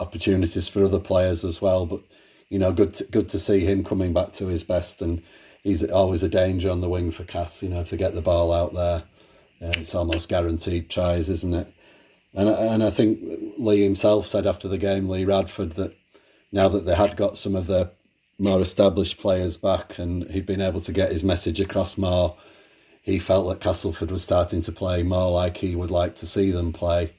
opportunities 0.00 0.68
for 0.68 0.84
other 0.84 0.98
players 0.98 1.44
as 1.44 1.60
well. 1.60 1.84
But 1.84 2.00
you 2.48 2.58
know, 2.58 2.72
good 2.72 2.94
to, 2.94 3.04
good 3.04 3.28
to 3.28 3.38
see 3.38 3.60
him 3.60 3.84
coming 3.84 4.14
back 4.14 4.32
to 4.34 4.46
his 4.46 4.64
best 4.64 5.02
and 5.02 5.22
he's 5.62 5.82
always 5.84 6.22
a 6.22 6.28
danger 6.28 6.70
on 6.70 6.80
the 6.80 6.88
wing 6.88 7.10
for 7.10 7.24
Cass. 7.24 7.62
You 7.62 7.68
know, 7.68 7.80
if 7.80 7.90
they 7.90 7.96
get 7.96 8.14
the 8.14 8.20
ball 8.20 8.52
out 8.52 8.74
there, 8.74 9.04
uh, 9.62 9.72
it's 9.78 9.94
almost 9.94 10.28
guaranteed 10.28 10.90
tries, 10.90 11.28
isn't 11.28 11.54
it? 11.54 11.72
And 12.34 12.48
and 12.48 12.82
I 12.82 12.90
think 12.90 13.20
Lee 13.58 13.82
himself 13.82 14.26
said 14.26 14.46
after 14.46 14.68
the 14.68 14.78
game, 14.78 15.08
Lee 15.08 15.24
Radford, 15.24 15.72
that 15.72 15.94
now 16.50 16.68
that 16.68 16.86
they 16.86 16.94
had 16.94 17.16
got 17.16 17.36
some 17.36 17.54
of 17.54 17.66
the 17.66 17.90
more 18.38 18.60
established 18.60 19.18
players 19.18 19.56
back 19.56 19.98
and 19.98 20.28
he'd 20.30 20.46
been 20.46 20.60
able 20.60 20.80
to 20.80 20.92
get 20.92 21.12
his 21.12 21.22
message 21.22 21.60
across 21.60 21.96
more, 21.96 22.36
he 23.02 23.18
felt 23.18 23.48
that 23.48 23.60
Castleford 23.60 24.10
was 24.10 24.22
starting 24.22 24.60
to 24.62 24.72
play 24.72 25.02
more 25.02 25.30
like 25.30 25.58
he 25.58 25.76
would 25.76 25.90
like 25.90 26.16
to 26.16 26.26
see 26.26 26.50
them 26.50 26.72
play. 26.72 27.14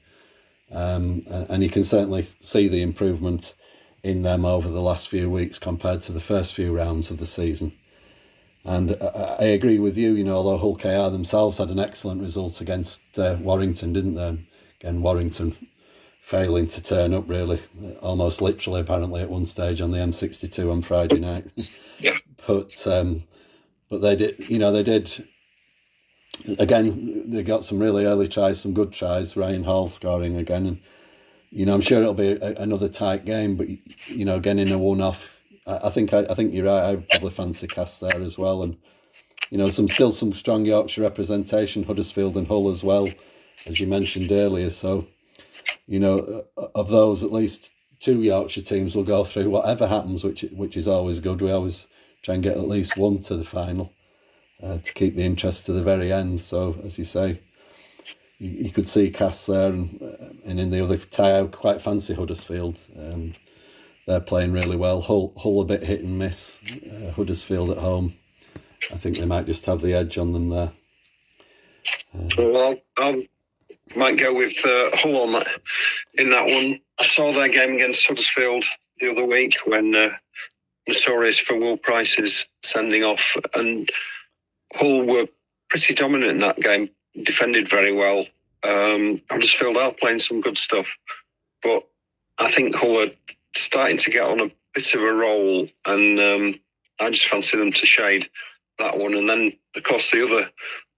Um, 0.72 1.22
and, 1.28 1.62
you 1.62 1.70
can 1.70 1.84
certainly 1.84 2.22
see 2.22 2.66
the 2.68 2.82
improvement 2.82 3.54
in 4.02 4.22
them 4.22 4.44
over 4.44 4.68
the 4.68 4.80
last 4.80 5.08
few 5.08 5.30
weeks 5.30 5.58
compared 5.58 6.02
to 6.02 6.12
the 6.12 6.20
first 6.20 6.52
few 6.54 6.74
rounds 6.74 7.10
of 7.10 7.18
the 7.18 7.26
season. 7.26 7.72
And 8.64 8.96
I 9.00 9.44
agree 9.44 9.78
with 9.78 9.96
you, 9.96 10.14
you 10.14 10.24
know, 10.24 10.36
although 10.36 10.58
Hull 10.58 10.76
KR 10.76 11.12
themselves 11.12 11.58
had 11.58 11.70
an 11.70 11.78
excellent 11.78 12.22
result 12.22 12.60
against 12.60 13.18
uh, 13.18 13.36
Warrington, 13.40 13.92
didn't 13.92 14.14
they? 14.14 14.38
Again, 14.80 15.02
Warrington 15.02 15.56
failing 16.20 16.66
to 16.66 16.82
turn 16.82 17.12
up 17.12 17.28
really, 17.28 17.60
almost 18.00 18.40
literally 18.40 18.80
apparently 18.80 19.20
at 19.20 19.28
one 19.28 19.44
stage 19.44 19.80
on 19.82 19.90
the 19.90 19.98
M62 19.98 20.72
on 20.72 20.80
Friday 20.80 21.18
night. 21.18 21.78
Yeah. 21.98 22.16
but 22.46 22.86
um, 22.86 23.24
but 23.90 24.00
they 24.00 24.16
did, 24.16 24.48
you 24.48 24.58
know, 24.58 24.72
they 24.72 24.82
did. 24.82 25.28
Again, 26.58 27.30
they 27.30 27.42
got 27.42 27.64
some 27.64 27.78
really 27.78 28.04
early 28.06 28.26
tries, 28.26 28.60
some 28.60 28.74
good 28.74 28.92
tries. 28.92 29.36
Ryan 29.36 29.64
Hall 29.64 29.86
scoring 29.86 30.36
again, 30.36 30.66
and 30.66 30.80
you 31.50 31.64
know, 31.66 31.74
I'm 31.74 31.80
sure 31.80 32.00
it'll 32.00 32.14
be 32.14 32.32
a, 32.32 32.54
another 32.54 32.88
tight 32.88 33.24
game. 33.24 33.56
But 33.56 33.68
you 34.08 34.24
know, 34.24 34.36
again 34.36 34.58
in 34.58 34.72
a 34.72 34.78
one-off, 34.78 35.42
I, 35.66 35.90
think 35.90 36.12
I, 36.12 36.26
I, 36.28 36.34
think 36.34 36.52
you're 36.52 36.66
right. 36.66 36.90
I 36.90 36.96
probably 36.96 37.30
fancy 37.30 37.66
Cass 37.66 38.00
there 38.00 38.20
as 38.20 38.36
well, 38.38 38.62
and 38.62 38.76
you 39.50 39.58
know 39.58 39.68
some 39.68 39.88
still 39.88 40.10
some 40.10 40.32
strong 40.32 40.64
Yorkshire 40.64 41.02
representation, 41.02 41.84
Huddersfield 41.84 42.36
and 42.36 42.48
Hull 42.48 42.70
as 42.70 42.82
well, 42.82 43.08
as 43.66 43.80
you 43.80 43.86
mentioned 43.86 44.32
earlier. 44.32 44.70
So, 44.70 45.06
you 45.86 46.00
know, 46.00 46.44
uh, 46.56 46.66
of 46.74 46.88
those, 46.88 47.22
at 47.22 47.32
least 47.32 47.72
two 48.00 48.22
Yorkshire 48.22 48.62
teams 48.62 48.94
will 48.94 49.04
go 49.04 49.24
through 49.24 49.50
whatever 49.50 49.86
happens, 49.86 50.24
which 50.24 50.42
which 50.52 50.76
is 50.76 50.88
always 50.88 51.20
good. 51.20 51.40
We 51.40 51.50
always 51.50 51.86
try 52.22 52.34
and 52.34 52.42
get 52.42 52.56
at 52.56 52.68
least 52.68 52.96
one 52.96 53.20
to 53.22 53.36
the 53.36 53.44
final 53.44 53.92
uh, 54.62 54.78
to 54.78 54.92
keep 54.92 55.16
the 55.16 55.24
interest 55.24 55.66
to 55.66 55.72
the 55.72 55.82
very 55.82 56.12
end. 56.12 56.40
So, 56.40 56.76
as 56.84 56.98
you 56.98 57.04
say, 57.04 57.40
you, 58.38 58.50
you 58.50 58.70
could 58.72 58.88
see 58.88 59.10
Cass 59.10 59.46
there, 59.46 59.68
and 59.68 60.00
uh, 60.02 60.32
and 60.44 60.60
in 60.60 60.70
the 60.70 60.82
other 60.82 60.98
tie, 60.98 61.46
quite 61.46 61.80
fancy 61.80 62.14
Huddersfield. 62.14 62.80
Um, 62.96 63.32
they're 64.06 64.20
playing 64.20 64.52
really 64.52 64.76
well. 64.76 65.00
Hull, 65.00 65.32
Hull 65.38 65.62
a 65.62 65.64
bit 65.64 65.82
hit 65.82 66.02
and 66.02 66.18
miss. 66.18 66.58
Uh, 66.72 67.12
Huddersfield 67.12 67.70
at 67.70 67.78
home. 67.78 68.14
I 68.92 68.96
think 68.96 69.16
they 69.16 69.24
might 69.24 69.46
just 69.46 69.64
have 69.64 69.80
the 69.80 69.94
edge 69.94 70.18
on 70.18 70.32
them 70.32 70.50
there. 70.50 70.72
Uh, 72.14 72.28
well, 72.36 72.76
I 72.98 73.28
might 73.96 74.18
go 74.18 74.34
with 74.34 74.54
uh, 74.64 74.90
Hull 74.94 75.22
on 75.22 75.32
that 75.32 75.46
in 76.14 76.30
that 76.30 76.46
one. 76.46 76.80
I 76.98 77.04
saw 77.04 77.32
their 77.32 77.48
game 77.48 77.74
against 77.74 78.06
Huddersfield 78.06 78.64
the 78.98 79.10
other 79.10 79.24
week 79.24 79.56
when 79.66 79.94
uh, 79.94 80.10
notorious 80.86 81.38
for 81.38 81.56
Will 81.56 81.76
Pryce's 81.76 82.46
sending 82.62 83.04
off, 83.04 83.36
and 83.54 83.90
Hull 84.74 85.04
were 85.04 85.28
pretty 85.68 85.94
dominant 85.94 86.32
in 86.32 86.38
that 86.38 86.60
game. 86.60 86.90
Defended 87.22 87.68
very 87.68 87.92
well. 87.92 88.26
Um, 88.62 89.20
Huddersfield 89.30 89.76
are 89.76 89.92
playing 89.92 90.18
some 90.18 90.40
good 90.40 90.58
stuff, 90.58 90.86
but 91.62 91.86
I 92.38 92.50
think 92.50 92.74
Hull 92.74 93.00
are 93.00 93.10
starting 93.54 93.98
to 93.98 94.10
get 94.10 94.22
on 94.22 94.40
a 94.40 94.50
bit 94.74 94.94
of 94.94 95.02
a 95.02 95.12
roll, 95.12 95.68
and 95.86 96.18
um, 96.18 96.60
I 97.00 97.10
just 97.10 97.28
fancy 97.28 97.56
them 97.56 97.72
to 97.72 97.86
shade 97.86 98.28
that 98.78 98.98
one. 98.98 99.14
And 99.14 99.28
then, 99.28 99.52
of 99.76 99.82
course, 99.84 100.10
the 100.10 100.24
other 100.24 100.50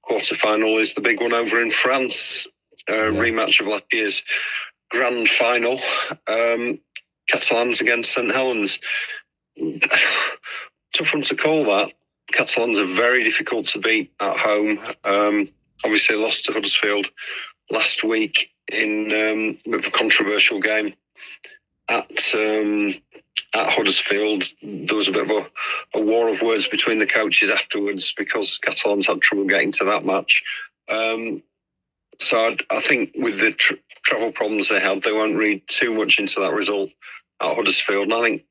quarter 0.02 0.36
final 0.36 0.78
is 0.78 0.94
the 0.94 1.00
big 1.00 1.20
one 1.20 1.32
over 1.32 1.60
in 1.60 1.70
France, 1.70 2.46
uh, 2.88 3.10
yeah. 3.10 3.20
rematch 3.20 3.60
of 3.60 3.66
last 3.66 3.84
year's 3.92 4.22
grand 4.90 5.28
final. 5.28 5.80
Um, 6.26 6.80
Catalans 7.28 7.80
against 7.80 8.12
St 8.12 8.32
Helens. 8.32 8.78
Tough 10.94 11.12
one 11.12 11.22
to 11.22 11.36
call 11.36 11.64
that. 11.64 11.92
Catalans 12.32 12.78
are 12.78 12.86
very 12.86 13.24
difficult 13.24 13.66
to 13.66 13.78
beat 13.78 14.12
at 14.20 14.36
home. 14.36 14.78
Um, 15.04 15.48
obviously, 15.84 16.16
lost 16.16 16.44
to 16.46 16.52
Huddersfield 16.52 17.10
last 17.70 18.04
week 18.04 18.50
in 18.68 19.06
um, 19.12 19.58
a 19.66 19.70
bit 19.70 19.80
of 19.80 19.86
a 19.86 19.96
controversial 19.96 20.60
game 20.60 20.94
at 21.88 22.34
um, 22.34 22.94
at 23.54 23.70
Huddersfield, 23.70 24.44
there 24.62 24.96
was 24.96 25.08
a 25.08 25.12
bit 25.12 25.30
of 25.30 25.30
a, 25.30 25.98
a, 25.98 26.00
war 26.00 26.28
of 26.28 26.42
words 26.42 26.66
between 26.66 26.98
the 26.98 27.06
coaches 27.06 27.50
afterwards 27.50 28.12
because 28.16 28.58
Catalans 28.58 29.06
had 29.06 29.20
trouble 29.20 29.46
getting 29.46 29.72
to 29.72 29.84
that 29.84 30.04
match. 30.04 30.42
Um, 30.88 31.42
so 32.18 32.46
I'd, 32.46 32.62
i 32.70 32.80
think 32.80 33.12
with 33.14 33.38
the 33.38 33.52
tr- 33.52 33.74
travel 34.04 34.32
problems 34.32 34.68
they 34.68 34.80
had, 34.80 35.02
they 35.02 35.12
won't 35.12 35.36
read 35.36 35.62
too 35.66 35.92
much 35.92 36.18
into 36.18 36.40
that 36.40 36.52
result 36.52 36.90
at 37.40 37.54
Huddersfield. 37.54 38.04
And 38.04 38.14
I 38.14 38.22
think 38.22 38.44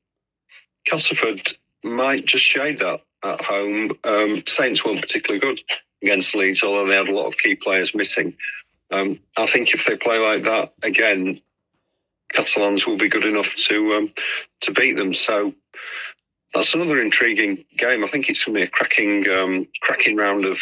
Castleford 0.86 1.56
might 1.82 2.26
just 2.26 2.44
shade 2.44 2.78
that 2.80 3.00
at 3.24 3.40
home. 3.40 3.92
Um, 4.04 4.42
Saints 4.46 4.84
weren't 4.84 5.00
particularly 5.00 5.40
good 5.40 5.60
against 6.02 6.34
Leeds, 6.34 6.62
although 6.62 6.86
they 6.86 6.96
had 6.96 7.08
a 7.08 7.14
lot 7.14 7.26
of 7.26 7.38
key 7.38 7.54
players 7.54 7.94
missing. 7.94 8.36
Um, 8.90 9.18
I 9.36 9.46
think 9.46 9.74
if 9.74 9.84
they 9.86 9.96
play 9.96 10.18
like 10.18 10.44
that 10.44 10.72
again, 10.82 11.40
Catalans 12.32 12.86
will 12.86 12.98
be 12.98 13.08
good 13.08 13.24
enough 13.24 13.54
to 13.54 13.94
um, 13.94 14.12
to 14.60 14.72
beat 14.72 14.96
them. 14.96 15.14
So 15.14 15.54
that's 16.54 16.74
another 16.74 17.00
intriguing 17.00 17.64
game. 17.76 18.04
I 18.04 18.08
think 18.08 18.28
it's 18.28 18.44
going 18.44 18.54
to 18.54 18.60
be 18.60 18.66
a 18.66 18.70
cracking 18.70 19.28
um, 19.28 19.66
cracking 19.80 20.16
round 20.16 20.44
of 20.44 20.58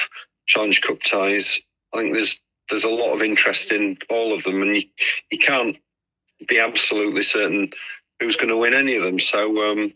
Challenge 0.46 0.80
Cup 0.80 1.02
ties. 1.02 1.61
I 1.92 1.98
think 1.98 2.12
there's 2.12 2.40
there's 2.68 2.85
a 2.85 2.88
lot 2.88 3.12
of 3.12 3.22
interest 3.22 3.72
in 3.72 3.98
all 4.11 4.33
of 4.33 4.42
them, 4.44 4.62
and 4.62 4.77
you, 4.77 4.83
you 5.31 5.38
can't 5.38 5.77
be 6.48 6.59
absolutely 6.59 7.22
certain 7.22 7.70
who's 8.20 8.37
going 8.37 8.48
to 8.48 8.57
win 8.57 8.74
any 8.74 8.96
of 8.96 9.03
them. 9.03 9.18
So 9.18 9.70
um, 9.70 9.92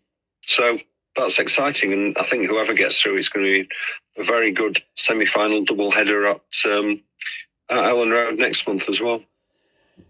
so 0.47 0.79
that's 1.17 1.39
exciting, 1.39 1.93
and 1.93 2.17
I 2.19 2.25
think 2.25 2.47
whoever 2.47 2.75
gets 2.75 3.01
through 3.01 3.17
is 3.17 3.29
going 3.29 3.47
to 3.47 3.63
be 3.63 3.69
a 4.19 4.25
very 4.25 4.51
good 4.51 4.83
semi-final 4.95 5.65
double 5.65 5.91
header 5.91 6.27
at, 6.27 6.41
um, 6.67 7.03
at 7.71 7.79
Elland 7.79 8.13
Road 8.13 8.39
next 8.39 8.67
month 8.67 8.89
as 8.89 9.01
well. 9.01 9.23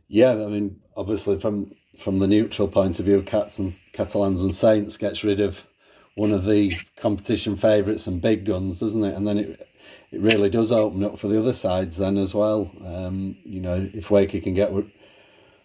Yeah, 0.09 0.33
I 0.33 0.49
mean, 0.49 0.81
obviously 0.97 1.38
from 1.38 1.75
from 1.99 2.18
the 2.21 2.27
neutral 2.27 2.68
point 2.68 2.99
of 3.01 3.07
view, 3.07 3.23
Cats 3.23 3.59
and 3.59 3.79
Catalans 3.92 4.40
and 4.40 4.55
Saints 4.55 4.97
gets 4.97 5.25
rid 5.25 5.40
of 5.40 5.66
one 6.14 6.33
of 6.33 6.44
the 6.44 6.77
competition 6.97 7.57
favourites 7.57 8.07
and 8.07 8.21
big 8.21 8.44
guns, 8.44 8.81
doesn't 8.81 9.05
it? 9.05 9.14
And 9.14 9.27
then 9.27 9.38
it 9.38 9.67
it 10.11 10.20
really 10.20 10.51
does 10.51 10.72
open 10.72 11.05
up 11.05 11.18
for 11.18 11.29
the 11.29 11.38
other 11.38 11.53
sides 11.53 11.96
then 11.96 12.16
as 12.16 12.35
well. 12.35 12.72
Um, 12.85 13.37
you 13.44 13.61
know, 13.61 13.88
if 13.92 14.09
Wakey 14.09 14.42
can 14.42 14.55
get 14.55 14.72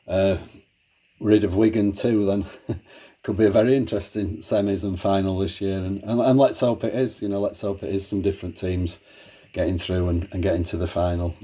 uh, 0.08 0.38
rid 1.20 1.44
of 1.44 1.56
Wigan 1.56 1.92
too, 1.94 2.26
then 2.26 2.46
could 3.24 3.38
be 3.38 3.46
a 3.46 3.52
very 3.52 3.76
interesting 3.76 4.38
semis 4.38 4.84
and 4.84 5.00
final 5.00 5.40
this 5.40 5.62
year. 5.62 5.78
And, 5.78 6.04
and 6.04 6.20
and 6.20 6.38
let's 6.38 6.60
hope 6.60 6.84
it 6.84 6.94
is. 6.94 7.22
You 7.22 7.30
know, 7.30 7.40
let's 7.40 7.62
hope 7.62 7.84
it 7.84 7.94
is 7.94 8.08
some 8.08 8.22
different 8.22 8.58
teams 8.58 9.00
getting 9.54 9.78
through 9.78 10.10
and, 10.10 10.28
and 10.32 10.44
getting 10.44 10.64
to 10.66 10.78
the 10.78 10.88
final. 10.88 11.36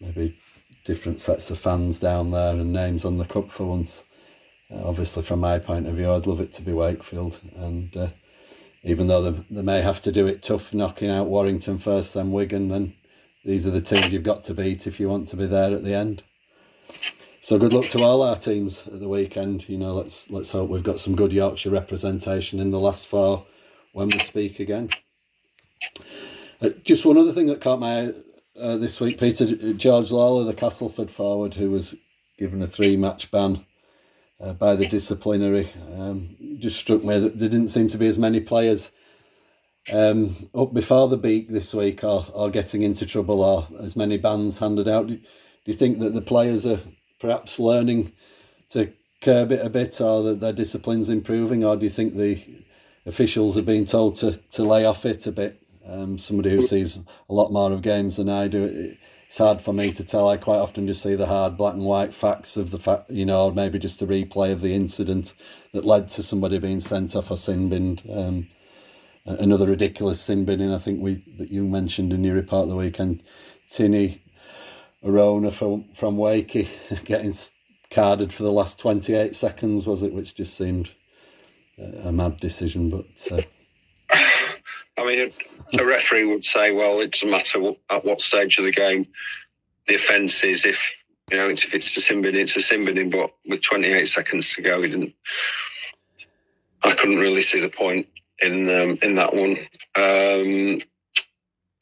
Maybe 0.00 0.38
different 0.84 1.20
sets 1.20 1.50
of 1.50 1.58
fans 1.58 1.98
down 1.98 2.30
there 2.30 2.52
and 2.52 2.72
names 2.72 3.04
on 3.04 3.18
the 3.18 3.24
cup 3.24 3.50
for 3.50 3.64
once. 3.64 4.02
Uh, 4.70 4.82
obviously, 4.84 5.22
from 5.22 5.40
my 5.40 5.58
point 5.58 5.86
of 5.86 5.94
view, 5.94 6.12
I'd 6.12 6.26
love 6.26 6.40
it 6.40 6.52
to 6.52 6.62
be 6.62 6.72
Wakefield. 6.72 7.40
And 7.56 7.96
uh, 7.96 8.08
even 8.82 9.06
though 9.08 9.22
they, 9.22 9.44
they 9.50 9.62
may 9.62 9.82
have 9.82 10.00
to 10.02 10.12
do 10.12 10.26
it 10.26 10.42
tough, 10.42 10.72
knocking 10.72 11.10
out 11.10 11.28
Warrington 11.28 11.78
first, 11.78 12.14
then 12.14 12.32
Wigan, 12.32 12.68
then 12.68 12.94
these 13.44 13.66
are 13.66 13.70
the 13.70 13.80
teams 13.80 14.12
you've 14.12 14.22
got 14.22 14.42
to 14.44 14.54
beat 14.54 14.86
if 14.86 14.98
you 15.00 15.08
want 15.08 15.26
to 15.28 15.36
be 15.36 15.46
there 15.46 15.74
at 15.74 15.84
the 15.84 15.94
end. 15.94 16.22
So 17.42 17.58
good 17.58 17.72
luck 17.72 17.88
to 17.90 18.02
all 18.02 18.22
our 18.22 18.36
teams 18.36 18.86
at 18.86 19.00
the 19.00 19.08
weekend. 19.08 19.68
You 19.68 19.78
know, 19.78 19.94
let's 19.94 20.30
let's 20.30 20.50
hope 20.50 20.68
we've 20.68 20.82
got 20.82 21.00
some 21.00 21.16
good 21.16 21.32
Yorkshire 21.32 21.70
representation 21.70 22.60
in 22.60 22.70
the 22.70 22.78
last 22.78 23.06
four 23.06 23.46
when 23.92 24.08
we 24.08 24.18
speak 24.18 24.60
again. 24.60 24.90
Uh, 26.60 26.70
just 26.84 27.06
one 27.06 27.16
other 27.16 27.32
thing 27.32 27.46
that 27.46 27.62
caught 27.62 27.80
my 27.80 28.00
eye 28.00 28.12
uh, 28.60 28.76
this 28.76 29.00
week, 29.00 29.18
Peter 29.18 29.72
George 29.72 30.10
Lawler, 30.10 30.44
the 30.44 30.52
Castleford 30.52 31.10
forward, 31.10 31.54
who 31.54 31.70
was 31.70 31.94
given 32.38 32.62
a 32.62 32.66
three-match 32.66 33.30
ban 33.30 33.64
uh, 34.40 34.52
by 34.54 34.74
the 34.74 34.88
disciplinary, 34.88 35.70
um, 35.94 36.36
just 36.58 36.78
struck 36.78 37.04
me 37.04 37.18
that 37.18 37.38
there 37.38 37.48
didn't 37.48 37.68
seem 37.68 37.88
to 37.88 37.98
be 37.98 38.06
as 38.06 38.18
many 38.18 38.40
players 38.40 38.90
um, 39.92 40.48
up 40.54 40.72
before 40.72 41.08
the 41.08 41.16
beak 41.16 41.48
this 41.48 41.74
week, 41.74 42.04
or, 42.04 42.26
or 42.32 42.50
getting 42.50 42.82
into 42.82 43.06
trouble, 43.06 43.42
or 43.42 43.68
as 43.82 43.96
many 43.96 44.16
bans 44.18 44.58
handed 44.58 44.88
out. 44.88 45.06
Do, 45.06 45.16
do 45.16 45.22
you 45.64 45.74
think 45.74 45.98
that 46.00 46.14
the 46.14 46.22
players 46.22 46.66
are 46.66 46.80
perhaps 47.18 47.58
learning 47.58 48.12
to 48.70 48.92
curb 49.20 49.52
it 49.52 49.64
a 49.64 49.70
bit, 49.70 50.00
or 50.00 50.22
that 50.22 50.40
their 50.40 50.52
discipline's 50.52 51.08
improving, 51.08 51.64
or 51.64 51.76
do 51.76 51.84
you 51.84 51.90
think 51.90 52.16
the 52.16 52.64
officials 53.06 53.58
are 53.58 53.62
being 53.62 53.84
told 53.84 54.16
to, 54.16 54.36
to 54.52 54.62
lay 54.62 54.84
off 54.84 55.04
it 55.04 55.26
a 55.26 55.32
bit? 55.32 55.62
Um, 55.86 56.18
somebody 56.18 56.50
who 56.50 56.62
sees 56.62 56.98
a 56.98 57.34
lot 57.34 57.50
more 57.50 57.72
of 57.72 57.82
games 57.82 58.16
than 58.16 58.28
I 58.28 58.48
do, 58.48 58.94
it's 59.30 59.38
hard 59.38 59.60
for 59.60 59.72
me 59.72 59.92
to 59.92 60.02
tell. 60.02 60.28
I 60.28 60.36
quite 60.36 60.58
often 60.58 60.88
just 60.88 61.04
see 61.04 61.14
the 61.14 61.28
hard 61.28 61.56
black 61.56 61.74
and 61.74 61.84
white 61.84 62.12
facts 62.12 62.56
of 62.56 62.72
the 62.72 62.80
fact, 62.80 63.12
you 63.12 63.24
know, 63.24 63.48
maybe 63.52 63.78
just 63.78 64.02
a 64.02 64.06
replay 64.06 64.50
of 64.50 64.60
the 64.60 64.74
incident 64.74 65.34
that 65.72 65.84
led 65.84 66.08
to 66.08 66.24
somebody 66.24 66.58
being 66.58 66.80
sent 66.80 67.14
off 67.14 67.30
or 67.30 67.36
sin 67.36 67.68
binned. 67.68 68.02
Um, 68.12 68.48
another 69.24 69.68
ridiculous 69.68 70.20
sin 70.20 70.44
binning, 70.44 70.74
I 70.74 70.78
think 70.78 71.00
we 71.00 71.22
that 71.38 71.52
you 71.52 71.62
mentioned 71.62 72.12
in 72.12 72.24
your 72.24 72.34
report 72.34 72.66
the 72.66 72.74
weekend. 72.74 73.22
Tinirau 73.70 74.18
Arona 75.04 75.52
from 75.52 75.84
from 75.94 76.16
Wakey 76.16 76.66
getting 77.04 77.32
carded 77.88 78.32
for 78.32 78.42
the 78.42 78.50
last 78.50 78.80
twenty 78.80 79.14
eight 79.14 79.36
seconds, 79.36 79.86
was 79.86 80.02
it? 80.02 80.12
Which 80.12 80.34
just 80.34 80.56
seemed 80.56 80.90
a 81.78 82.10
mad 82.10 82.40
decision, 82.40 82.90
but. 82.90 83.28
Uh, 83.30 83.42
I 85.00 85.06
mean, 85.06 85.32
a 85.78 85.84
referee 85.84 86.26
would 86.26 86.44
say, 86.44 86.72
well, 86.72 87.00
it 87.00 87.12
doesn't 87.12 87.30
matter 87.30 87.72
at 87.88 88.04
what 88.04 88.20
stage 88.20 88.58
of 88.58 88.66
the 88.66 88.72
game 88.72 89.06
the 89.86 89.94
offence 89.94 90.44
is. 90.44 90.66
If 90.66 90.78
you 91.30 91.38
know, 91.38 91.48
it's, 91.48 91.64
if 91.64 91.74
it's 91.74 91.96
a 91.96 92.00
sin 92.00 92.20
bin, 92.20 92.34
it's 92.34 92.56
a 92.56 92.60
sin 92.60 92.84
binning. 92.84 93.08
But 93.08 93.30
with 93.46 93.62
28 93.62 94.06
seconds 94.06 94.52
to 94.54 94.62
go, 94.62 94.82
he 94.82 94.90
didn't. 94.90 95.14
I 96.82 96.92
couldn't 96.92 97.18
really 97.18 97.40
see 97.40 97.60
the 97.60 97.68
point 97.68 98.08
in 98.40 98.68
um, 98.68 98.98
in 99.00 99.14
that 99.14 99.34
one. 99.34 99.56
Um, 99.96 100.80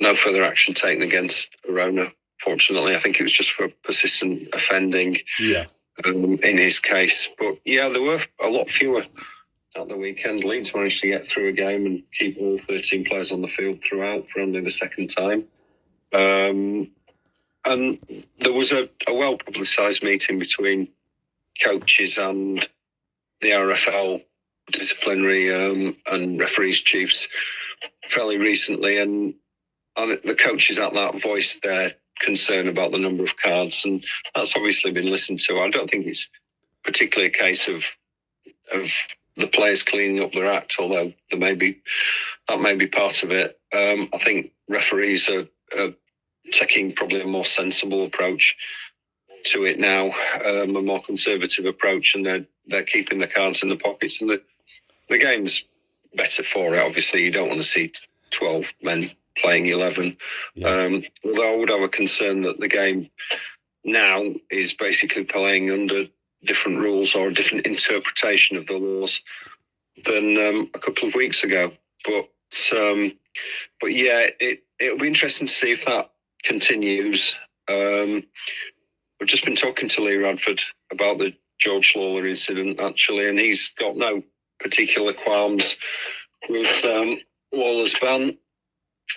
no 0.01 0.15
further 0.15 0.45
action 0.45 0.75
taken 0.75 1.03
against 1.03 1.51
Arona. 1.69 2.13
Fortunately, 2.41 2.95
I 2.95 3.01
think 3.01 3.19
it 3.19 3.25
was 3.25 3.33
just 3.33 3.51
for 3.51 3.69
persistent 3.83 4.49
offending. 4.53 5.19
Yeah. 5.41 5.65
Um, 6.05 6.39
in 6.45 6.59
his 6.59 6.79
case, 6.79 7.29
but 7.37 7.59
yeah, 7.65 7.89
there 7.89 8.01
were 8.01 8.21
a 8.41 8.49
lot 8.49 8.71
fewer 8.71 9.05
at 9.77 9.89
the 9.89 9.97
weekend. 9.97 10.45
Leeds 10.45 10.75
managed 10.75 11.01
to 11.03 11.09
get 11.09 11.27
through 11.27 11.49
a 11.49 11.53
game 11.53 11.87
and 11.87 12.03
keep 12.13 12.39
all 12.39 12.59
13 12.59 13.05
players 13.05 13.33
on 13.33 13.43
the 13.43 13.49
field 13.49 13.83
throughout 13.83 14.29
for 14.29 14.41
only 14.41 14.61
the 14.61 14.71
second 14.71 15.09
time. 15.09 15.45
Um, 16.13 16.91
and 17.65 18.25
there 18.41 18.53
was 18.53 18.73
a, 18.73 18.89
a 19.07 19.15
well 19.15 19.37
publicised 19.37 20.03
meeting 20.03 20.39
between 20.39 20.89
coaches 21.63 22.19
and 22.19 22.67
the 23.41 23.51
RFL 23.51 24.25
disciplinary 24.71 25.53
um, 25.53 25.97
and 26.11 26.39
referees 26.39 26.81
chiefs 26.81 27.29
fairly 28.09 28.39
recently, 28.39 28.99
and, 28.99 29.35
and 29.97 30.19
the 30.25 30.35
coaches 30.35 30.79
at 30.79 30.95
that 30.95 31.21
voiced 31.21 31.63
their 31.63 31.95
concern 32.21 32.69
about 32.69 32.93
the 32.93 32.99
number 32.99 33.23
of 33.23 33.37
cards, 33.37 33.85
and 33.85 34.05
that's 34.35 34.57
obviously 34.57 34.91
been 34.91 35.11
listened 35.11 35.41
to. 35.41 35.61
I 35.61 35.71
don't 35.71 35.91
think 35.91 36.07
it's 36.07 36.29
particularly 36.85 37.29
a 37.29 37.39
case 37.39 37.69
of 37.69 37.85
of 38.73 38.91
the 39.39 39.47
players 39.47 39.83
cleaning 39.83 40.23
up 40.23 40.33
their 40.33 40.53
act, 40.53 40.77
although 40.79 41.13
there 41.31 41.39
may 41.39 41.55
be 41.55 41.81
that 42.49 42.61
may 42.61 42.75
be 42.75 42.87
part 42.87 43.23
of 43.23 43.31
it. 43.31 43.59
Um, 43.73 44.09
I 44.13 44.19
think 44.19 44.53
referees 44.69 45.29
are, 45.29 45.47
are, 45.77 45.93
taking 46.51 46.95
probably 46.95 47.21
a 47.21 47.27
more 47.27 47.45
sensible 47.45 48.07
approach 48.07 48.57
to 49.45 49.65
it 49.65 49.79
now, 49.79 50.07
um, 50.43 50.75
a 50.77 50.83
more 50.83 51.03
conservative 51.03 51.67
approach, 51.67 52.15
and 52.15 52.25
they're 52.25 52.47
they're 52.67 52.85
keeping 52.85 53.19
the 53.19 53.27
cards 53.27 53.63
in 53.63 53.69
the 53.69 53.77
pockets, 53.77 54.21
and 54.21 54.31
the 54.31 54.43
the 55.09 55.19
game's 55.19 55.65
better 56.15 56.43
for 56.43 56.75
it. 56.75 56.81
Obviously, 56.81 57.23
you 57.23 57.31
don't 57.31 57.49
want 57.49 57.61
to 57.61 57.67
see 57.67 57.93
twelve 58.31 58.67
men 58.83 59.11
playing 59.37 59.67
eleven. 59.67 60.17
Yeah. 60.55 60.69
Um, 60.69 61.03
although 61.25 61.53
I 61.53 61.57
would 61.57 61.69
have 61.69 61.83
a 61.83 61.89
concern 61.89 62.41
that 62.43 62.61
the 62.61 62.69
game 62.69 63.11
now 63.85 64.25
is 64.51 64.73
basically 64.75 65.25
playing 65.25 65.71
under 65.71 66.07
different 66.45 66.79
rules 66.79 67.15
or 67.15 67.29
a 67.29 67.35
different 67.35 67.67
interpretation 67.67 68.57
of 68.57 68.67
the 68.67 68.79
laws 68.79 69.21
than 70.05 70.37
um, 70.39 70.71
a 70.75 70.79
couple 70.79 71.09
of 71.09 71.15
weeks 71.15 71.45
ago. 71.45 71.73
But 72.05 72.29
um, 72.77 73.13
but 73.81 73.93
yeah, 73.93 74.29
it 74.41 74.63
it'll 74.79 74.99
be 74.99 75.09
interesting 75.09 75.47
to 75.47 75.53
see 75.53 75.73
if 75.73 75.85
that 75.85 76.11
continues. 76.45 77.37
Um, 77.69 78.25
we've 79.21 79.29
just 79.29 79.45
been 79.45 79.57
talking 79.57 79.89
to 79.89 80.03
Lee 80.03 80.17
Radford 80.17 80.61
about 80.91 81.19
the 81.19 81.35
George 81.59 81.95
Lawler 81.97 82.27
incident 82.27 82.81
actually, 82.81 83.29
and 83.29 83.39
he's 83.39 83.71
got 83.71 83.97
no 83.97 84.23
particular 84.61 85.13
qualms 85.13 85.77
with 86.49 86.85
um, 86.85 87.19
Lawler's 87.53 87.99
ban. 87.99 88.39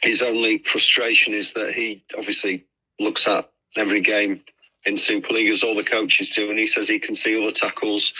His 0.02 0.22
only 0.22 0.60
frustration 0.60 1.34
is 1.34 1.54
that 1.54 1.74
he 1.74 2.04
obviously 2.18 2.66
looks 3.00 3.28
at 3.28 3.50
every 3.76 4.02
game 4.02 4.42
in 4.86 4.98
Super 4.98 5.34
League 5.34 5.50
as 5.50 5.64
all 5.64 5.76
the 5.76 5.84
coaches 5.84 6.32
do, 6.32 6.50
and 6.50 6.60
he 6.60 6.66
says 6.66 6.88
he 6.88 7.00
can 7.00 7.16
see 7.16 7.42
other 7.42 7.52
tackles 7.52 8.14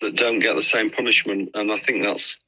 that 0.00 0.16
don't 0.16 0.40
get 0.40 0.54
the 0.54 0.62
same 0.62 0.90
punishment, 0.90 1.50
and 1.54 1.72
I 1.72 1.78
think 1.78 2.02
that's 2.02 2.38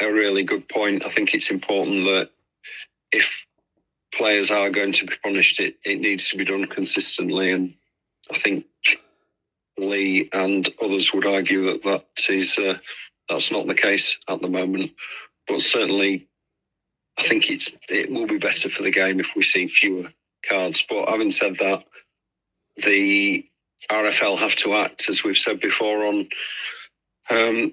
a 0.00 0.12
really 0.12 0.44
good 0.44 0.68
point. 0.68 1.04
I 1.04 1.10
think 1.10 1.34
it's 1.34 1.50
important 1.50 2.04
that 2.04 2.30
if 3.10 3.46
players 4.14 4.50
are 4.50 4.70
going 4.70 4.92
to 4.92 5.06
be 5.06 5.14
punished, 5.22 5.60
it, 5.60 5.76
it 5.84 6.00
needs 6.00 6.28
to 6.28 6.36
be 6.36 6.44
done 6.44 6.66
consistently, 6.66 7.52
and 7.52 7.74
I 8.30 8.38
think 8.38 8.66
Lee 9.78 10.28
and 10.32 10.68
others 10.82 11.12
would 11.12 11.26
argue 11.26 11.64
that 11.66 11.82
that 11.84 12.04
is 12.28 12.58
uh, 12.58 12.78
that's 13.28 13.50
not 13.50 13.66
the 13.66 13.74
case 13.74 14.18
at 14.28 14.40
the 14.40 14.48
moment, 14.48 14.92
but 15.46 15.60
certainly 15.60 16.28
I 17.18 17.22
think 17.24 17.50
it's 17.50 17.72
it 17.88 18.10
will 18.10 18.26
be 18.26 18.38
better 18.38 18.68
for 18.68 18.82
the 18.82 18.90
game 18.90 19.20
if 19.20 19.34
we 19.34 19.42
see 19.42 19.66
fewer 19.66 20.10
cards. 20.48 20.84
But 20.88 21.08
having 21.08 21.30
said 21.30 21.56
that, 21.58 21.84
the 22.82 23.44
RFL 23.90 24.38
have 24.38 24.54
to 24.56 24.74
act, 24.74 25.08
as 25.08 25.24
we've 25.24 25.38
said 25.38 25.60
before, 25.60 26.04
on 26.04 26.28
um, 27.30 27.72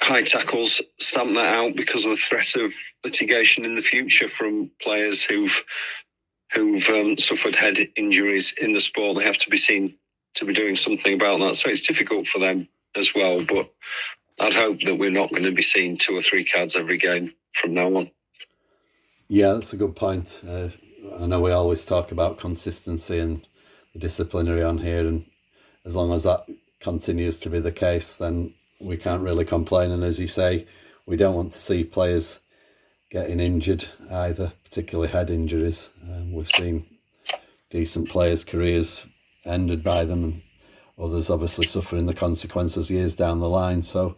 high 0.00 0.22
tackles, 0.22 0.80
stamp 0.98 1.34
that 1.34 1.54
out 1.54 1.76
because 1.76 2.04
of 2.04 2.12
the 2.12 2.16
threat 2.16 2.54
of 2.56 2.72
litigation 3.04 3.64
in 3.64 3.74
the 3.74 3.82
future 3.82 4.28
from 4.28 4.70
players 4.80 5.22
who've 5.22 5.64
who've 6.52 6.88
um, 6.90 7.16
suffered 7.16 7.56
head 7.56 7.76
injuries 7.96 8.54
in 8.60 8.72
the 8.72 8.80
sport. 8.80 9.16
They 9.16 9.24
have 9.24 9.38
to 9.38 9.50
be 9.50 9.56
seen 9.56 9.96
to 10.34 10.44
be 10.44 10.52
doing 10.52 10.76
something 10.76 11.14
about 11.14 11.40
that. 11.40 11.56
So 11.56 11.68
it's 11.68 11.86
difficult 11.86 12.26
for 12.26 12.38
them 12.38 12.68
as 12.94 13.14
well. 13.14 13.44
But 13.44 13.72
I'd 14.38 14.54
hope 14.54 14.80
that 14.82 14.96
we're 14.96 15.10
not 15.10 15.30
going 15.30 15.44
to 15.44 15.52
be 15.52 15.62
seeing 15.62 15.96
two 15.96 16.16
or 16.16 16.20
three 16.20 16.44
cards 16.44 16.76
every 16.76 16.98
game 16.98 17.32
from 17.52 17.74
now 17.74 17.94
on. 17.94 18.10
Yeah, 19.28 19.54
that's 19.54 19.72
a 19.72 19.76
good 19.76 19.96
point. 19.96 20.40
Uh, 20.46 20.68
I 21.18 21.26
know 21.26 21.40
we 21.40 21.50
always 21.50 21.84
talk 21.84 22.12
about 22.12 22.38
consistency 22.38 23.18
and 23.18 23.46
disciplinary 23.98 24.62
on 24.62 24.78
here, 24.78 25.06
and 25.06 25.24
as 25.84 25.96
long 25.96 26.12
as 26.12 26.24
that 26.24 26.46
continues 26.80 27.40
to 27.40 27.50
be 27.50 27.58
the 27.58 27.72
case, 27.72 28.16
then 28.16 28.54
we 28.80 28.96
can't 28.96 29.22
really 29.22 29.44
complain. 29.44 29.90
And 29.90 30.04
as 30.04 30.20
you 30.20 30.26
say, 30.26 30.66
we 31.06 31.16
don't 31.16 31.34
want 31.34 31.52
to 31.52 31.58
see 31.58 31.84
players 31.84 32.40
getting 33.10 33.40
injured 33.40 33.86
either, 34.10 34.52
particularly 34.64 35.10
head 35.10 35.30
injuries. 35.30 35.88
Um, 36.02 36.32
we've 36.32 36.50
seen 36.50 36.86
decent 37.70 38.08
players' 38.08 38.44
careers 38.44 39.06
ended 39.44 39.82
by 39.82 40.04
them, 40.04 40.24
and 40.24 40.42
others 40.98 41.30
obviously 41.30 41.66
suffering 41.66 42.06
the 42.06 42.14
consequences 42.14 42.90
years 42.90 43.14
down 43.14 43.40
the 43.40 43.48
line. 43.48 43.82
So 43.82 44.16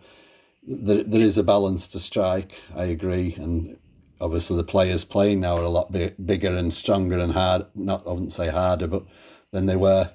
there, 0.67 1.03
there 1.03 1.21
is 1.21 1.38
a 1.38 1.43
balance 1.43 1.87
to 1.88 2.01
strike. 2.01 2.53
I 2.75 2.85
agree, 2.85 3.35
and 3.35 3.77
obviously 4.21 4.57
the 4.57 4.64
players 4.64 5.05
playing 5.05 5.41
now 5.41 5.57
are 5.59 5.64
a 5.64 5.69
lot 5.69 5.93
big, 5.93 6.14
bigger 6.25 6.55
and 6.55 6.73
stronger 6.73 7.19
and 7.19 7.33
hard. 7.33 7.67
Not 7.75 8.07
I 8.07 8.11
wouldn't 8.11 8.33
say 8.33 8.49
harder, 8.49 8.87
but 8.87 9.05
than 9.51 9.67
they 9.67 9.77
were 9.77 10.11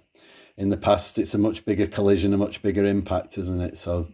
in 0.58 0.69
the 0.69 0.78
past. 0.78 1.17
It's 1.17 1.34
a 1.34 1.39
much 1.39 1.65
bigger 1.65 1.88
collision, 1.88 2.34
a 2.34 2.38
much 2.38 2.62
bigger 2.62 2.86
impact, 2.86 3.38
isn't 3.38 3.62
it? 3.62 3.78
So 3.78 4.10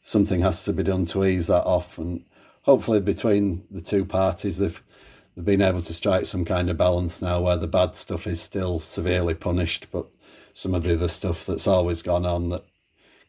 something 0.00 0.40
has 0.40 0.64
to 0.64 0.72
be 0.72 0.82
done 0.82 1.06
to 1.06 1.24
ease 1.24 1.46
that 1.48 1.64
off, 1.64 1.98
and 1.98 2.24
hopefully 2.62 3.00
between 3.00 3.64
the 3.70 3.80
two 3.80 4.04
parties, 4.04 4.58
they've 4.58 4.82
they've 5.34 5.44
been 5.44 5.62
able 5.62 5.80
to 5.82 5.94
strike 5.94 6.26
some 6.26 6.44
kind 6.44 6.68
of 6.68 6.76
balance 6.76 7.22
now, 7.22 7.40
where 7.40 7.56
the 7.56 7.66
bad 7.66 7.96
stuff 7.96 8.26
is 8.26 8.40
still 8.40 8.78
severely 8.78 9.34
punished, 9.34 9.86
but 9.90 10.06
some 10.52 10.74
of 10.74 10.82
the 10.82 10.94
other 10.94 11.08
stuff 11.08 11.46
that's 11.46 11.66
always 11.66 12.02
gone 12.02 12.26
on 12.26 12.50
that 12.50 12.64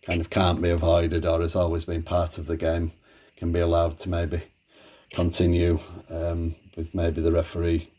kind 0.02 0.20
of 0.20 0.30
can't 0.30 0.62
be 0.62 0.70
avoided 0.70 1.26
or 1.26 1.42
has 1.42 1.56
always 1.56 1.86
been 1.86 2.04
part 2.04 2.38
of 2.38 2.48
the 2.48 2.58
game 2.58 2.92
can 3.38 3.52
be 3.52 3.60
allowed 3.60 3.98
to 3.98 4.10
maybe 4.10 4.42
continue 5.14 5.80
um, 6.10 6.56
with 6.76 6.94
maybe 6.94 7.22
the 7.22 7.32
referee 7.32 7.90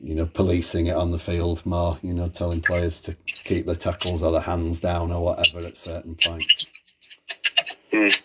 you 0.00 0.14
know, 0.14 0.26
policing 0.26 0.86
it 0.86 0.96
on 0.96 1.10
the 1.10 1.18
field 1.18 1.64
more, 1.64 1.98
you 2.02 2.12
know, 2.12 2.28
telling 2.28 2.60
players 2.60 3.00
to 3.02 3.16
keep 3.44 3.66
the 3.66 3.76
tackles 3.76 4.22
or 4.22 4.30
the 4.32 4.40
hands 4.40 4.80
down 4.80 5.10
or 5.10 5.24
whatever 5.24 5.58
at 5.66 5.76
certain 5.76 6.14
points. 6.14 6.66
Mm. 7.92 8.18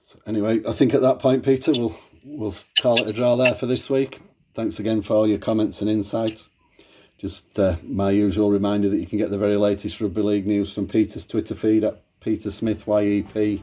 So 0.00 0.18
anyway, 0.26 0.62
I 0.66 0.72
think 0.72 0.94
at 0.94 1.02
that 1.02 1.18
point, 1.18 1.44
Peter, 1.44 1.72
we'll 1.76 1.96
we'll 2.24 2.54
call 2.80 3.00
it 3.00 3.08
a 3.08 3.12
draw 3.12 3.36
there 3.36 3.54
for 3.54 3.66
this 3.66 3.90
week. 3.90 4.20
Thanks 4.54 4.78
again 4.78 5.02
for 5.02 5.14
all 5.14 5.26
your 5.26 5.38
comments 5.38 5.80
and 5.80 5.90
insights. 5.90 6.48
Just 7.18 7.58
uh, 7.58 7.76
my 7.82 8.10
usual 8.10 8.50
reminder 8.50 8.88
that 8.88 8.98
you 8.98 9.06
can 9.06 9.18
get 9.18 9.30
the 9.30 9.38
very 9.38 9.56
latest 9.56 10.00
rugby 10.00 10.22
league 10.22 10.46
news 10.46 10.74
from 10.74 10.86
Peter's 10.88 11.26
Twitter 11.26 11.54
feed 11.54 11.84
at 11.84 12.02
Peter 12.20 12.50
Smith 12.50 12.86
YEP, 12.86 13.60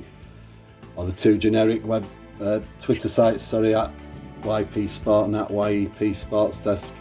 or 0.95 1.05
the 1.05 1.11
two 1.11 1.37
generic 1.37 1.85
web 1.85 2.05
uh, 2.41 2.59
Twitter 2.79 3.09
sites, 3.09 3.43
sorry, 3.43 3.75
at 3.75 3.91
YP 4.41 4.89
Sport 4.89 5.27
and 5.27 5.35
at 5.35 5.49
YEP 5.49 6.15
Sports 6.15 6.59
Desk, 6.59 6.95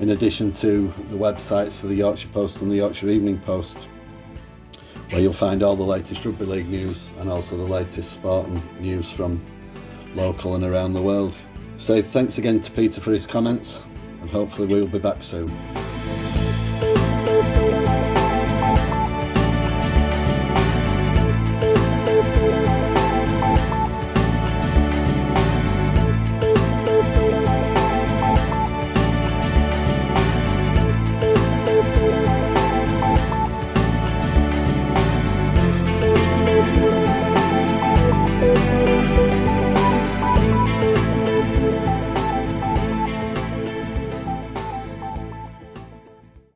in 0.00 0.10
addition 0.10 0.52
to 0.52 0.92
the 1.10 1.16
websites 1.16 1.78
for 1.78 1.86
the 1.86 1.94
Yorkshire 1.94 2.28
Post 2.28 2.62
and 2.62 2.70
the 2.70 2.76
Yorkshire 2.76 3.10
Evening 3.10 3.38
Post, 3.38 3.88
where 5.10 5.20
you'll 5.20 5.32
find 5.32 5.62
all 5.62 5.76
the 5.76 5.82
latest 5.82 6.24
rugby 6.24 6.44
league 6.44 6.68
news 6.68 7.10
and 7.20 7.30
also 7.30 7.56
the 7.56 7.62
latest 7.62 8.12
sport 8.12 8.48
and 8.48 8.80
news 8.80 9.10
from 9.10 9.40
local 10.14 10.54
and 10.54 10.64
around 10.64 10.92
the 10.94 11.02
world. 11.02 11.36
So 11.78 12.02
thanks 12.02 12.38
again 12.38 12.60
to 12.60 12.70
Peter 12.70 13.00
for 13.00 13.12
his 13.12 13.26
comments, 13.26 13.80
and 14.20 14.30
hopefully 14.30 14.66
we'll 14.66 14.86
be 14.86 14.98
back 14.98 15.22
soon. 15.22 15.52